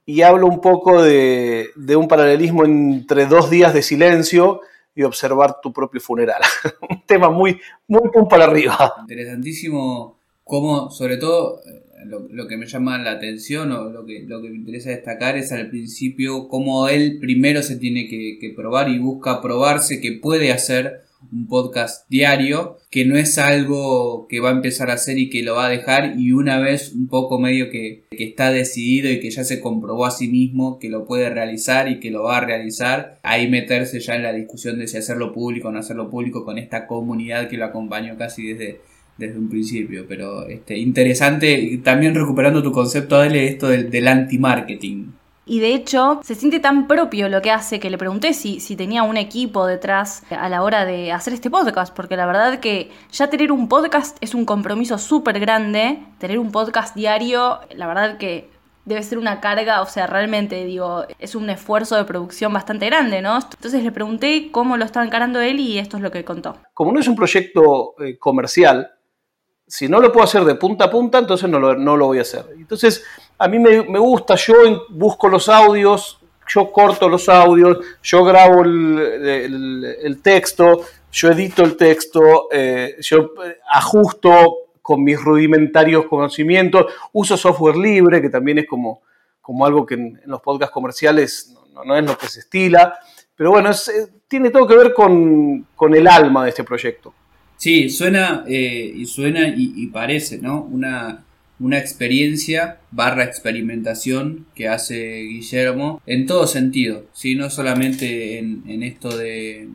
y 0.05 0.23
hablo 0.23 0.47
un 0.47 0.61
poco 0.61 1.03
de, 1.03 1.71
un 1.97 2.09
paralelismo 2.09 2.65
entre 2.65 3.27
dos 3.27 3.51
días 3.51 3.75
de 3.75 3.83
silencio 3.83 4.61
y 4.95 5.03
observar 5.03 5.61
tu 5.61 5.73
propio 5.73 6.01
funeral. 6.01 6.41
un 6.89 7.03
tema 7.05 7.29
muy, 7.29 7.61
muy 7.89 8.09
pum 8.13 8.29
para 8.29 8.45
arriba. 8.45 8.95
Interesantísimo 9.01 10.17
cómo, 10.45 10.91
sobre 10.91 11.17
todo, 11.17 11.61
eh, 11.99 12.07
lo, 12.07 12.49
que 12.49 12.57
me 12.57 12.67
llama 12.67 12.99
la 12.99 13.13
atención 13.13 13.73
o 13.73 13.91
lo 13.91 14.05
que, 14.05 14.25
lo 14.27 14.43
que 14.43 14.51
me 14.51 14.57
interesa 14.57 14.91
destacar 14.91 15.37
es 15.37 15.53
al 15.53 15.69
principio 15.71 16.49
cómo 16.49 16.89
él 16.89 17.19
primero 17.21 17.63
se 17.63 17.77
tiene 17.77 18.09
que, 18.09 18.39
que 18.41 18.51
probar 18.51 18.89
y 18.89 18.99
busca 18.99 19.41
probarse 19.41 20.01
que 20.01 20.13
puede 20.13 20.53
hacer 20.53 21.07
un 21.33 21.47
podcast 21.47 22.09
diario, 22.09 22.79
que 22.91 23.05
no 23.05 23.17
es 23.17 23.39
algo 23.39 24.27
que 24.29 24.41
va 24.41 24.51
a 24.51 24.53
empezar 24.53 24.91
a 24.91 24.95
hacer 24.95 25.19
y 25.19 25.31
que 25.31 25.43
lo 25.43 25.55
va 25.55 25.67
a 25.67 25.71
dejar 25.71 26.19
y 26.19 26.33
una 26.33 26.59
vez 26.61 26.93
un 26.93 27.09
poco 27.09 27.39
medio 27.39 27.71
que, 27.71 28.05
está 28.11 28.51
decidido 28.51 29.11
y 29.11 29.21
que 29.21 29.31
ya 29.31 29.45
se 29.45 29.61
comprobó 29.61 30.07
a 30.07 30.11
sí 30.11 30.29
mismo 30.29 30.79
que 30.79 30.89
lo 30.89 31.05
puede 31.05 31.29
realizar 31.29 31.89
y 31.89 32.01
que 32.01 32.11
lo 32.11 32.23
va 32.23 32.39
a 32.39 32.41
realizar, 32.41 33.19
ahí 33.23 33.49
meterse 33.49 34.01
ya 34.01 34.17
en 34.17 34.23
la 34.23 34.33
discusión 34.33 34.79
de 34.79 34.89
si 34.89 34.97
hacerlo 34.97 35.33
público 35.33 35.69
o 35.69 35.73
no 35.73 35.81
hacerlo 35.81 36.11
público 36.11 36.45
con 36.45 36.59
esta 36.59 36.87
comunidad 36.87 37.49
que 37.49 37.59
lo 37.59 37.67
acompañó 37.67 38.17
casi 38.17 38.47
desde, 38.47 38.81
desde 39.17 39.39
un 39.39 39.49
principio. 39.49 40.05
Pero 40.09 40.47
este, 40.47 40.77
interesante, 40.77 41.81
también 41.83 42.15
recuperando 42.15 42.63
tu 42.63 42.73
concepto, 42.73 43.19
dale 43.19 43.47
esto 43.47 43.69
del, 43.69 43.91
del 43.91 44.09
anti-marketing. 44.09 45.07
Y 45.49 45.61
de 45.61 45.75
hecho, 45.75 46.21
se 46.25 46.35
siente 46.35 46.59
tan 46.59 46.89
propio 46.89 47.29
lo 47.29 47.41
que 47.41 47.53
hace 47.53 47.79
que 47.79 47.89
le 47.89 47.99
pregunté 47.99 48.35
si, 48.35 48.59
si 48.59 48.75
tenía 48.75 49.05
un 49.05 49.17
equipo 49.17 49.65
detrás 49.65 50.25
a 50.31 50.49
la 50.49 50.65
hora 50.65 50.85
de 50.85 51.13
hacer 51.13 51.33
este 51.35 51.51
podcast, 51.51 51.95
porque 51.95 52.17
la 52.17 52.27
verdad 52.27 52.59
que 52.59 52.91
ya 53.13 53.31
tener 53.31 53.53
un 53.53 53.69
podcast 53.69 54.19
es 54.21 54.35
un 54.35 54.45
compromiso 54.45 54.99
súper 54.99 55.39
grande, 55.39 56.01
tener 56.19 56.41
un 56.41 56.51
podcast 56.51 56.97
diario, 56.97 57.61
la 57.77 57.87
verdad 57.87 58.19
que 58.19 58.51
debe 58.87 59.05
ser 59.05 59.19
una 59.19 59.41
carga, 59.41 59.83
o 59.83 59.87
sea, 59.87 60.09
realmente 60.09 60.65
digo, 60.65 61.05
es 61.21 61.37
un 61.37 61.49
esfuerzo 61.49 61.97
de 61.97 62.05
producción 62.05 62.53
bastante 62.53 62.87
grande, 62.87 63.23
¿no? 63.23 63.37
Entonces 63.37 63.85
le 63.85 63.93
pregunté 63.93 64.49
cómo 64.51 64.77
lo 64.77 64.85
estaba 64.85 65.07
encarando 65.07 65.41
él 65.41 65.61
y 65.61 65.79
esto 65.79 65.97
es 65.97 66.03
lo 66.03 66.11
que 66.11 66.25
contó. 66.25 66.57
Como 66.75 66.93
no 66.93 66.99
es 66.99 67.07
un 67.07 67.15
proyecto 67.15 67.95
eh, 68.01 68.19
comercial, 68.19 68.91
si 69.67 69.89
no 69.89 70.01
lo 70.01 70.13
puedo 70.13 70.25
hacer 70.25 70.45
de 70.45 70.55
punta 70.55 70.85
a 70.85 70.91
punta, 70.91 71.19
entonces 71.19 71.49
no 71.49 71.59
lo, 71.59 71.75
no 71.77 71.97
lo 71.97 72.07
voy 72.07 72.19
a 72.19 72.23
hacer. 72.23 72.47
Entonces, 72.57 73.05
a 73.39 73.49
mí 73.49 73.59
me, 73.59 73.99
gusta, 73.99 74.35
yo 74.37 74.55
busco 74.91 75.29
los 75.29 75.49
audios, 75.49 76.21
yo 76.49 76.71
corto 76.71 77.09
los 77.09 77.29
audios, 77.29 77.79
yo 78.03 78.25
grabo 78.25 78.63
el, 78.63 80.21
texto, 80.23 80.83
yo 81.11 81.31
edito 81.31 81.65
el 81.65 81.77
texto, 81.77 82.49
eh, 82.53 82.97
yo 83.01 83.33
eh, 83.45 83.59
ajusto 83.71 84.67
con 84.81 85.03
mis 85.03 85.21
rudimentarios 85.21 86.07
conocimientos, 86.07 86.87
uso 87.13 87.37
software 87.37 87.77
libre, 87.77 88.23
que 88.23 88.31
también 88.31 88.59
es 88.59 88.67
como, 88.67 89.03
como 89.43 89.67
algo 89.67 89.85
que 89.85 89.95
en, 89.95 90.21
los 90.27 90.41
podcasts 90.41 90.73
comerciales 90.73 91.55
no, 91.85 91.97
es 91.97 92.05
lo 92.05 92.17
que 92.17 92.29
se 92.29 92.41
estila, 92.41 92.97
pero 93.35 93.51
bueno, 93.51 93.71
eh, 93.71 94.07
tiene 94.29 94.51
todo 94.51 94.67
que 94.67 94.77
ver 94.77 94.95
con, 94.95 95.67
el 95.95 96.07
alma 96.09 96.45
de 96.45 96.51
este 96.51 96.65
proyecto. 96.65 97.13
Sí, 97.57 97.89
suena 97.89 98.45
y 98.49 99.07
suena 99.07 99.49
y, 99.49 99.87
parece, 99.87 100.39
¿no? 100.39 100.63
Una, 100.63 101.25
una 101.59 101.79
experiencia 101.79 102.81
barra 102.91 103.25
experimentación 103.25 104.47
que 104.55 104.69
hace 104.69 105.23
Guillermo 105.23 106.03
en 106.07 106.27
todo 106.27 106.47
sentido, 106.47 107.07
¿sí? 107.13 107.35
no 107.35 107.49
solamente 107.51 108.39
en, 108.39 108.83
esto 108.83 109.17
de, 109.17 109.69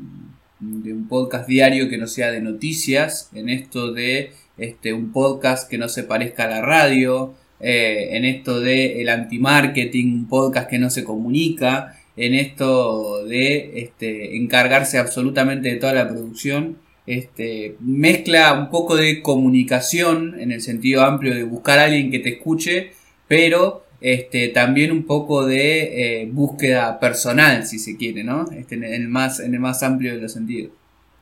un 0.60 1.08
podcast 1.10 1.48
diario 1.48 1.90
que 1.90 1.98
no 1.98 2.08
sea 2.08 2.32
de 2.32 2.42
noticias, 2.42 3.30
en 3.34 3.50
esto 3.50 3.92
de 3.92 4.34
este, 4.58 4.94
un 4.94 5.12
podcast 5.12 5.70
que 5.70 5.80
no 5.80 5.90
se 5.90 6.04
parezca 6.04 6.44
a 6.44 6.50
la 6.50 6.62
radio, 6.62 7.34
eh, 7.60 8.10
en 8.12 8.26
esto 8.26 8.60
de 8.60 9.02
el 9.02 9.10
anti-marketing, 9.10 10.14
un 10.14 10.28
podcast 10.28 10.70
que 10.70 10.78
no 10.78 10.92
se 10.92 11.04
comunica, 11.04 11.98
en 12.16 12.36
esto 12.36 13.26
de 13.26 13.82
este, 13.82 14.36
encargarse 14.36 15.00
absolutamente 15.00 15.70
de 15.70 15.78
toda 15.78 15.94
la 15.94 16.08
producción 16.08 16.78
este, 17.12 17.76
mezcla 17.82 18.54
un 18.54 18.70
poco 18.70 18.96
de 18.96 19.22
comunicación 19.22 20.40
en 20.40 20.54
el 20.54 20.62
sentido 20.62 21.04
amplio 21.04 21.36
de 21.36 21.44
buscar 21.44 21.78
a 21.78 21.84
alguien 21.84 22.10
que 22.10 22.20
te 22.20 22.30
escuche, 22.30 22.94
pero 23.28 23.84
este, 24.00 24.48
también 24.48 24.94
un 24.94 25.04
poco 25.04 25.46
de 25.46 26.22
eh, 26.22 26.30
búsqueda 26.32 27.02
personal, 27.02 27.66
si 27.66 27.80
se 27.80 27.98
quiere, 27.98 28.24
¿no? 28.24 28.50
Este, 28.52 28.76
en, 28.76 28.86
el 28.86 29.10
más, 29.10 29.42
en 29.42 29.54
el 29.54 29.60
más 29.60 29.84
amplio 29.84 30.16
de 30.16 30.22
los 30.22 30.32
sentidos. 30.32 30.72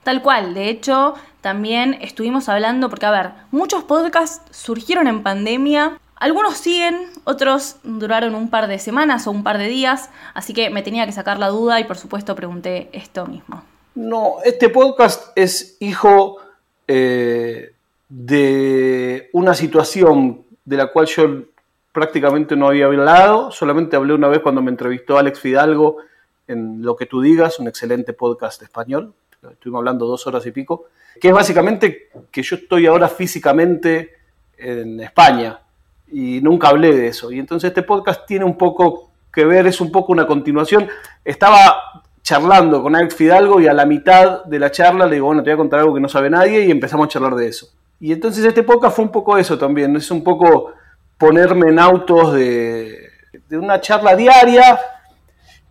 Tal 0.04 0.22
cual, 0.22 0.54
de 0.54 0.70
hecho, 0.70 1.16
también 1.42 1.98
estuvimos 2.02 2.50
hablando, 2.50 2.88
porque 2.92 3.08
a 3.08 3.12
ver, 3.12 3.32
muchos 3.50 3.84
podcasts 3.84 4.44
surgieron 4.52 5.08
en 5.08 5.24
pandemia, 5.24 6.00
algunos 6.18 6.58
siguen, 6.58 6.98
otros 7.24 7.78
duraron 7.84 8.36
un 8.36 8.52
par 8.52 8.68
de 8.68 8.78
semanas 8.78 9.26
o 9.26 9.32
un 9.32 9.44
par 9.44 9.58
de 9.58 9.68
días, 9.68 10.12
así 10.36 10.54
que 10.54 10.70
me 10.70 10.84
tenía 10.84 11.08
que 11.08 11.14
sacar 11.14 11.40
la 11.40 11.48
duda 11.48 11.80
y 11.80 11.86
por 11.86 11.98
supuesto 11.98 12.36
pregunté 12.36 12.90
esto 12.94 13.26
mismo. 13.26 13.64
No, 14.00 14.38
este 14.46 14.70
podcast 14.70 15.38
es 15.38 15.76
hijo 15.82 16.38
eh, 16.88 17.74
de 18.08 19.30
una 19.34 19.54
situación 19.54 20.46
de 20.64 20.78
la 20.78 20.88
cual 20.88 21.06
yo 21.08 21.42
prácticamente 21.92 22.56
no 22.56 22.70
había 22.70 22.86
hablado, 22.86 23.52
solamente 23.52 23.98
hablé 23.98 24.14
una 24.14 24.30
vez 24.30 24.40
cuando 24.40 24.62
me 24.62 24.72
entrevistó 24.72 25.18
Alex 25.18 25.42
Fidalgo 25.42 25.98
en 26.48 26.82
Lo 26.82 26.96
que 26.96 27.08
tú 27.08 27.20
digas, 27.20 27.60
un 27.60 27.68
excelente 27.68 28.14
podcast 28.14 28.62
español, 28.62 29.14
estuvimos 29.52 29.80
hablando 29.80 30.06
dos 30.06 30.26
horas 30.28 30.46
y 30.46 30.52
pico, 30.52 30.86
que 31.20 31.28
es 31.28 31.34
básicamente 31.34 32.08
que 32.32 32.42
yo 32.42 32.56
estoy 32.56 32.86
ahora 32.86 33.10
físicamente 33.10 34.14
en 34.58 35.02
España 35.02 35.60
y 36.10 36.40
nunca 36.40 36.70
hablé 36.70 36.96
de 36.96 37.08
eso. 37.08 37.34
Y 37.34 37.40
entonces 37.40 37.68
este 37.68 37.84
podcast 37.84 38.26
tiene 38.26 38.46
un 38.46 38.58
poco 38.58 39.12
que 39.34 39.44
ver, 39.44 39.68
es 39.68 39.82
un 39.82 39.92
poco 39.92 40.14
una 40.14 40.26
continuación. 40.26 40.88
Estaba 41.26 42.02
charlando 42.30 42.84
con 42.84 42.96
Alex 42.96 43.16
Fidalgo 43.16 43.60
y 43.60 43.66
a 43.66 43.74
la 43.74 43.88
mitad 43.88 44.46
de 44.46 44.60
la 44.60 44.70
charla 44.70 45.08
le 45.08 45.16
digo, 45.16 45.26
bueno, 45.26 45.42
te 45.42 45.50
voy 45.50 45.56
a 45.56 45.58
contar 45.58 45.80
algo 45.80 45.96
que 45.96 46.00
no 46.00 46.08
sabe 46.08 46.30
nadie 46.30 46.64
y 46.64 46.70
empezamos 46.70 47.08
a 47.08 47.10
charlar 47.10 47.34
de 47.34 47.48
eso. 47.48 47.70
Y 48.00 48.14
entonces 48.14 48.46
este 48.46 48.62
podcast 48.62 48.96
fue 48.96 49.06
un 49.06 49.12
poco 49.12 49.36
eso 49.36 49.58
también, 49.58 49.96
es 49.96 50.12
un 50.12 50.24
poco 50.24 50.74
ponerme 51.18 51.72
en 51.72 51.80
autos 51.80 52.36
de, 52.36 53.10
una 53.54 53.82
charla 53.82 54.16
diaria, 54.16 54.80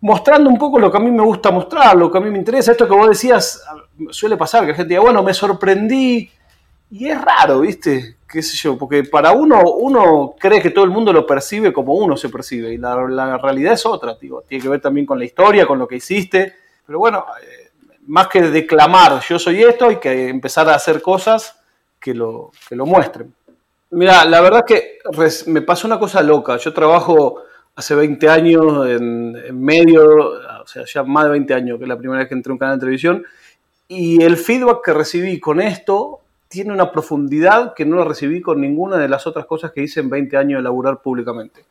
mostrando 0.01 0.49
un 0.49 0.57
poco 0.57 0.79
lo 0.79 0.91
que 0.91 0.97
a 0.97 0.99
mí 0.99 1.09
me 1.11 1.23
gusta 1.23 1.49
mostrar, 1.49 1.95
lo 1.95 2.11
que 2.11 2.17
a 2.17 2.21
mí 2.21 2.29
me 2.29 2.37
interesa. 2.37 2.73
Esto 2.73 2.89
que 2.89 2.93
vos 2.93 3.07
decías, 3.07 3.63
suele 4.09 4.35
pasar, 4.35 4.65
que 4.65 4.71
la 4.71 4.75
gente 4.75 4.89
diga, 4.89 5.01
bueno, 5.01 5.23
me 5.23 5.33
sorprendí. 5.33 6.29
Y 6.91 7.07
es 7.07 7.21
raro, 7.21 7.61
¿viste? 7.61 8.17
qué 8.29 8.43
sé 8.43 8.55
yo, 8.57 8.77
porque 8.77 9.03
para 9.03 9.31
uno, 9.31 9.59
uno 9.61 10.35
cree 10.39 10.61
que 10.61 10.69
todo 10.69 10.85
el 10.85 10.91
mundo 10.91 11.11
lo 11.11 11.25
percibe 11.25 11.73
como 11.73 11.95
uno 11.95 12.15
se 12.15 12.29
percibe, 12.29 12.71
y 12.71 12.77
la, 12.77 13.37
realidad 13.37 13.73
es 13.73 13.85
otra, 13.85 14.15
digo, 14.21 14.43
tiene 14.47 14.61
que 14.61 14.69
ver 14.69 14.81
también 14.81 15.05
con 15.05 15.17
la 15.17 15.25
historia, 15.25 15.65
con 15.65 15.79
lo 15.79 15.87
que 15.87 15.95
hiciste, 15.95 16.53
pero 16.85 16.99
bueno, 16.99 17.25
eh, 17.41 17.71
más 18.07 18.27
que 18.27 18.41
declamar 18.43 19.19
yo 19.27 19.39
soy 19.39 19.63
esto, 19.63 19.87
hay 19.87 19.97
que 19.97 20.29
empezar 20.29 20.69
a 20.69 20.75
hacer 20.75 21.01
cosas 21.01 21.59
que 21.99 22.13
lo, 22.13 22.51
que 22.67 22.75
lo 22.75 22.85
muestren. 22.85 23.33
Mira, 23.91 24.23
la 24.25 24.41
verdad 24.41 24.63
que 24.65 24.99
me 25.47 25.63
pasó 25.63 25.87
una 25.87 25.97
cosa 25.97 26.21
loca, 26.21 26.57
yo 26.57 26.71
trabajo 26.71 27.41
hace 27.75 27.95
20 27.95 28.29
años 28.29 28.87
en, 28.87 29.35
en 29.43 29.59
medio, 29.59 30.05
o 30.61 30.67
sea, 30.67 30.83
ya 30.85 31.01
más 31.01 31.23
de 31.23 31.31
20 31.31 31.53
años, 31.55 31.77
que 31.79 31.85
es 31.85 31.89
la 31.89 31.97
primera 31.97 32.19
vez 32.19 32.27
que 32.27 32.35
entré 32.35 32.51
a 32.51 32.53
un 32.53 32.59
canal 32.59 32.75
de 32.75 32.81
televisión, 32.81 33.25
y 33.87 34.21
el 34.21 34.37
feedback 34.37 34.85
que 34.85 34.93
recibí 34.93 35.39
con 35.39 35.59
esto 35.59 36.21
tiene 36.49 36.73
una 36.73 36.91
profundidad 36.91 37.73
que 37.75 37.85
no 37.85 37.95
la 37.95 38.03
recibí 38.03 38.41
con 38.41 38.59
ninguna 38.59 38.97
de 38.97 39.07
las 39.07 39.25
otras 39.27 39.45
cosas 39.45 39.71
que 39.71 39.83
hice 39.83 39.99
en 40.01 40.09
20 40.09 40.35
años 40.35 40.59
de 40.59 40.63
laburar 40.63 41.01
públicamente. 41.01 41.63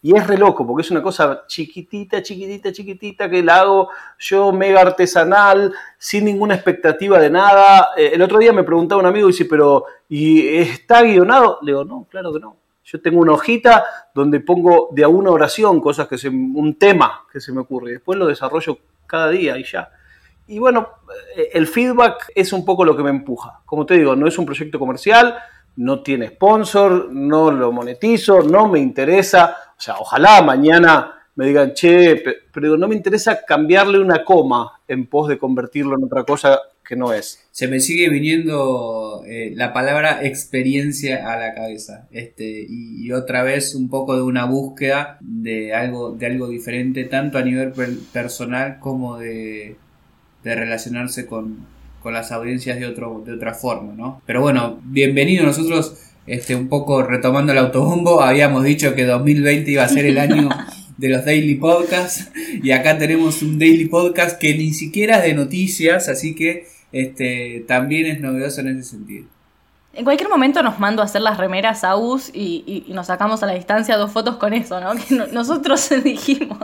Y 0.00 0.14
es 0.14 0.24
re 0.26 0.38
loco, 0.38 0.64
porque 0.64 0.82
es 0.82 0.90
una 0.92 1.02
cosa 1.02 1.44
chiquitita, 1.48 2.22
chiquitita, 2.22 2.70
chiquitita, 2.70 3.28
que 3.28 3.42
la 3.42 3.60
hago 3.60 3.88
yo 4.18 4.52
mega 4.52 4.82
artesanal, 4.82 5.72
sin 5.96 6.26
ninguna 6.26 6.54
expectativa 6.54 7.18
de 7.18 7.30
nada. 7.30 7.88
Eh, 7.96 8.10
el 8.12 8.22
otro 8.22 8.38
día 8.38 8.52
me 8.52 8.62
preguntaba 8.62 9.00
un 9.00 9.08
amigo 9.08 9.28
y 9.28 9.32
dice, 9.32 9.46
pero 9.46 9.86
¿y 10.08 10.46
está 10.58 11.02
guionado? 11.02 11.58
Le 11.62 11.72
digo, 11.72 11.84
no, 11.84 12.06
claro 12.08 12.32
que 12.32 12.38
no. 12.38 12.56
Yo 12.84 13.00
tengo 13.00 13.20
una 13.20 13.32
hojita 13.32 13.84
donde 14.14 14.40
pongo 14.40 14.88
de 14.92 15.04
a 15.04 15.08
una 15.08 15.30
oración 15.30 15.80
cosas 15.80 16.06
que 16.06 16.16
se, 16.16 16.28
un 16.28 16.76
tema 16.78 17.24
que 17.32 17.40
se 17.40 17.52
me 17.52 17.60
ocurre. 17.60 17.90
Y 17.90 17.92
después 17.94 18.18
lo 18.18 18.26
desarrollo 18.26 18.78
cada 19.06 19.30
día 19.30 19.58
y 19.58 19.64
ya. 19.64 19.90
Y 20.48 20.58
bueno, 20.58 20.88
eh, 21.36 21.50
el 21.52 21.66
feedback 21.66 22.32
es 22.34 22.52
un 22.52 22.64
poco 22.64 22.84
lo 22.84 22.96
que 22.96 23.02
me 23.02 23.10
empuja. 23.10 23.60
Como 23.64 23.86
te 23.86 23.94
digo, 23.94 24.16
no 24.16 24.26
es 24.26 24.38
un 24.38 24.46
proyecto 24.46 24.78
comercial, 24.78 25.36
no 25.76 26.02
tiene 26.02 26.28
sponsor, 26.28 27.12
no 27.12 27.50
lo 27.50 27.70
monetizo, 27.70 28.42
no 28.42 28.68
me 28.68 28.80
interesa. 28.80 29.56
O 29.76 29.80
sea, 29.80 29.96
ojalá 29.98 30.42
mañana 30.42 31.14
me 31.36 31.46
digan, 31.46 31.72
che, 31.72 32.20
pero 32.52 32.76
no 32.76 32.88
me 32.88 32.96
interesa 32.96 33.44
cambiarle 33.46 34.00
una 34.00 34.24
coma 34.24 34.80
en 34.88 35.06
pos 35.06 35.28
de 35.28 35.38
convertirlo 35.38 35.96
en 35.96 36.04
otra 36.04 36.24
cosa 36.24 36.58
que 36.84 36.96
no 36.96 37.12
es. 37.12 37.46
Se 37.52 37.68
me 37.68 37.78
sigue 37.78 38.08
viniendo 38.08 39.22
eh, 39.24 39.52
la 39.54 39.72
palabra 39.72 40.24
experiencia 40.24 41.30
a 41.30 41.38
la 41.38 41.54
cabeza. 41.54 42.08
Este, 42.10 42.66
y, 42.68 43.12
otra 43.12 43.42
vez 43.42 43.74
un 43.74 43.88
poco 43.88 44.16
de 44.16 44.22
una 44.22 44.46
búsqueda 44.46 45.18
de 45.20 45.74
algo, 45.74 46.12
de 46.12 46.26
algo 46.26 46.48
diferente, 46.48 47.04
tanto 47.04 47.38
a 47.38 47.42
nivel 47.42 47.72
personal 48.12 48.78
como 48.80 49.18
de, 49.18 49.76
de 50.48 50.54
relacionarse 50.54 51.26
con, 51.26 51.66
con, 52.02 52.14
las 52.14 52.32
audiencias 52.32 52.78
de, 52.78 52.86
otro, 52.86 53.22
de 53.24 53.34
otra 53.34 53.54
forma, 53.54 53.92
¿no? 53.92 54.22
Pero 54.24 54.40
bueno, 54.40 54.80
bienvenido 54.82 55.44
nosotros. 55.44 55.94
Este, 56.26 56.54
un 56.54 56.68
poco 56.68 57.02
retomando 57.02 57.52
el 57.52 57.58
autobombo, 57.58 58.20
habíamos 58.20 58.62
dicho 58.64 58.94
que 58.94 59.04
2020 59.04 59.70
iba 59.70 59.84
a 59.84 59.88
ser 59.88 60.04
el 60.04 60.18
año 60.18 60.48
de 60.98 61.08
los 61.08 61.24
daily 61.24 61.54
podcasts 61.54 62.30
y 62.62 62.70
acá 62.72 62.98
tenemos 62.98 63.42
un 63.42 63.58
daily 63.58 63.86
podcast 63.86 64.38
que 64.38 64.56
ni 64.56 64.72
siquiera 64.72 65.18
es 65.18 65.24
de 65.24 65.34
noticias, 65.34 66.08
así 66.08 66.34
que 66.34 66.66
este, 66.92 67.64
también 67.66 68.06
es 68.06 68.20
novedoso 68.20 68.60
en 68.60 68.68
ese 68.68 68.90
sentido. 68.90 69.26
En 69.94 70.04
cualquier 70.04 70.28
momento 70.28 70.62
nos 70.62 70.78
mando 70.78 71.02
a 71.02 71.06
hacer 71.06 71.22
las 71.22 71.38
remeras 71.38 71.82
a 71.82 71.96
US 71.96 72.30
y, 72.32 72.84
nos 72.88 73.06
sacamos 73.06 73.42
a 73.42 73.46
la 73.46 73.54
distancia 73.54 73.96
dos 73.96 74.12
fotos 74.12 74.36
con 74.36 74.52
eso, 74.52 74.80
¿no? 74.80 74.92
Que 74.94 75.14
nosotros 75.32 75.88
dijimos. 76.04 76.58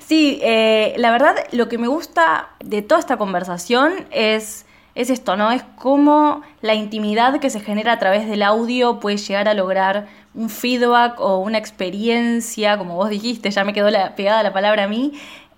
Sí, 0.00 0.40
eh, 0.42 0.94
la 0.96 1.10
verdad 1.10 1.36
lo 1.52 1.68
que 1.68 1.78
me 1.78 1.88
gusta 1.88 2.48
de 2.64 2.82
toda 2.82 3.00
esta 3.00 3.16
conversación 3.16 3.92
es, 4.10 4.66
es 4.94 5.10
esto, 5.10 5.36
¿no? 5.36 5.52
Es 5.52 5.62
cómo 5.76 6.42
la 6.62 6.74
intimidad 6.74 7.38
que 7.38 7.50
se 7.50 7.60
genera 7.60 7.92
a 7.92 7.98
través 7.98 8.26
del 8.26 8.42
audio 8.42 8.98
puede 8.98 9.18
llegar 9.18 9.48
a 9.48 9.54
lograr 9.54 10.08
un 10.34 10.50
feedback 10.50 11.20
o 11.20 11.38
una 11.38 11.58
experiencia, 11.58 12.76
como 12.76 12.96
vos 12.96 13.08
dijiste, 13.08 13.50
ya 13.50 13.64
me 13.64 13.72
quedó 13.72 13.88
pegada 14.16 14.42
la 14.42 14.52
palabra 14.52 14.84
a 14.84 14.88
mí, 14.88 15.12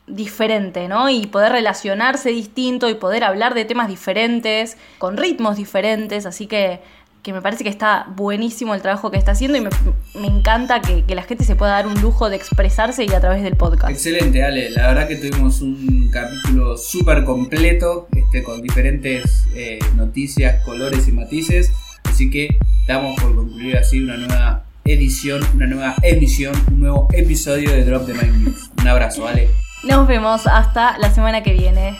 diferente, 0.07 0.89
¿no? 0.89 1.11
Y 1.11 1.27
poder 1.27 1.53
relacionarse 1.53 2.31
distinto 2.31 2.89
y 2.89 2.95
poder 2.95 3.25
hablar 3.25 3.55
de 3.55 3.65
temas 3.65 3.89
diferentes, 3.89 4.77
con 4.99 5.17
ritmos 5.17 5.57
diferentes, 5.57 6.27
así 6.27 6.47
que, 6.47 6.81
que 7.23 7.33
me 7.33 7.43
parece 7.43 7.65
que 7.65 7.71
está 7.71 8.07
buenísimo 8.15 8.75
el 8.75 8.83
trabajo 8.83 9.11
que 9.11 9.19
está 9.19 9.33
haciendo 9.33 9.59
y 9.59 9.61
me, 9.61 10.27
encanta 10.27 10.81
que, 10.81 11.03
la 11.15 11.23
gente 11.23 11.43
se 11.45 11.57
pueda 11.57 11.73
dar 11.73 11.89
un 11.89 12.01
lujo 12.01 12.31
de 12.31 12.37
expresarse 12.37 13.05
y 13.05 13.13
a 13.13 13.21
través 13.21 13.43
del 13.43 13.57
podcast. 13.57 13.91
Excelente, 13.91 14.45
Ale, 14.45 14.71
la 14.71 14.89
verdad 14.89 15.09
que 15.09 15.17
tuvimos 15.17 15.61
un 15.61 16.09
capítulo 16.13 16.77
súper 16.77 17.25
completo, 17.25 18.07
este, 18.13 18.45
con 18.45 18.63
diferentes 18.63 19.45
eh, 19.57 19.81
noticias, 19.97 20.63
colores 20.65 21.09
y 21.09 21.13
matices, 21.13 21.73
así 22.05 22.31
que 22.31 22.59
damos 22.87 23.21
por 23.21 23.35
concluir 23.35 23.77
así 23.77 24.01
una 24.01 24.17
nueva 24.17 24.63
edición, 24.85 25.43
una 25.55 25.67
nueva 25.67 25.97
emisión, 26.03 26.55
un 26.71 26.79
nuevo 26.79 27.09
episodio 27.13 27.73
de 27.73 27.85
Drop 27.85 28.07
the 28.07 28.15
Mind 28.15 28.45
News. 28.45 28.71
Un 28.81 28.87
abrazo, 28.87 29.25
¿vale? 29.25 29.66
Nos 29.83 30.07
vemos 30.07 30.47
hasta 30.47 30.99
la 30.99 31.11
semana 31.11 31.43
que 31.43 31.53
viene. 31.53 31.99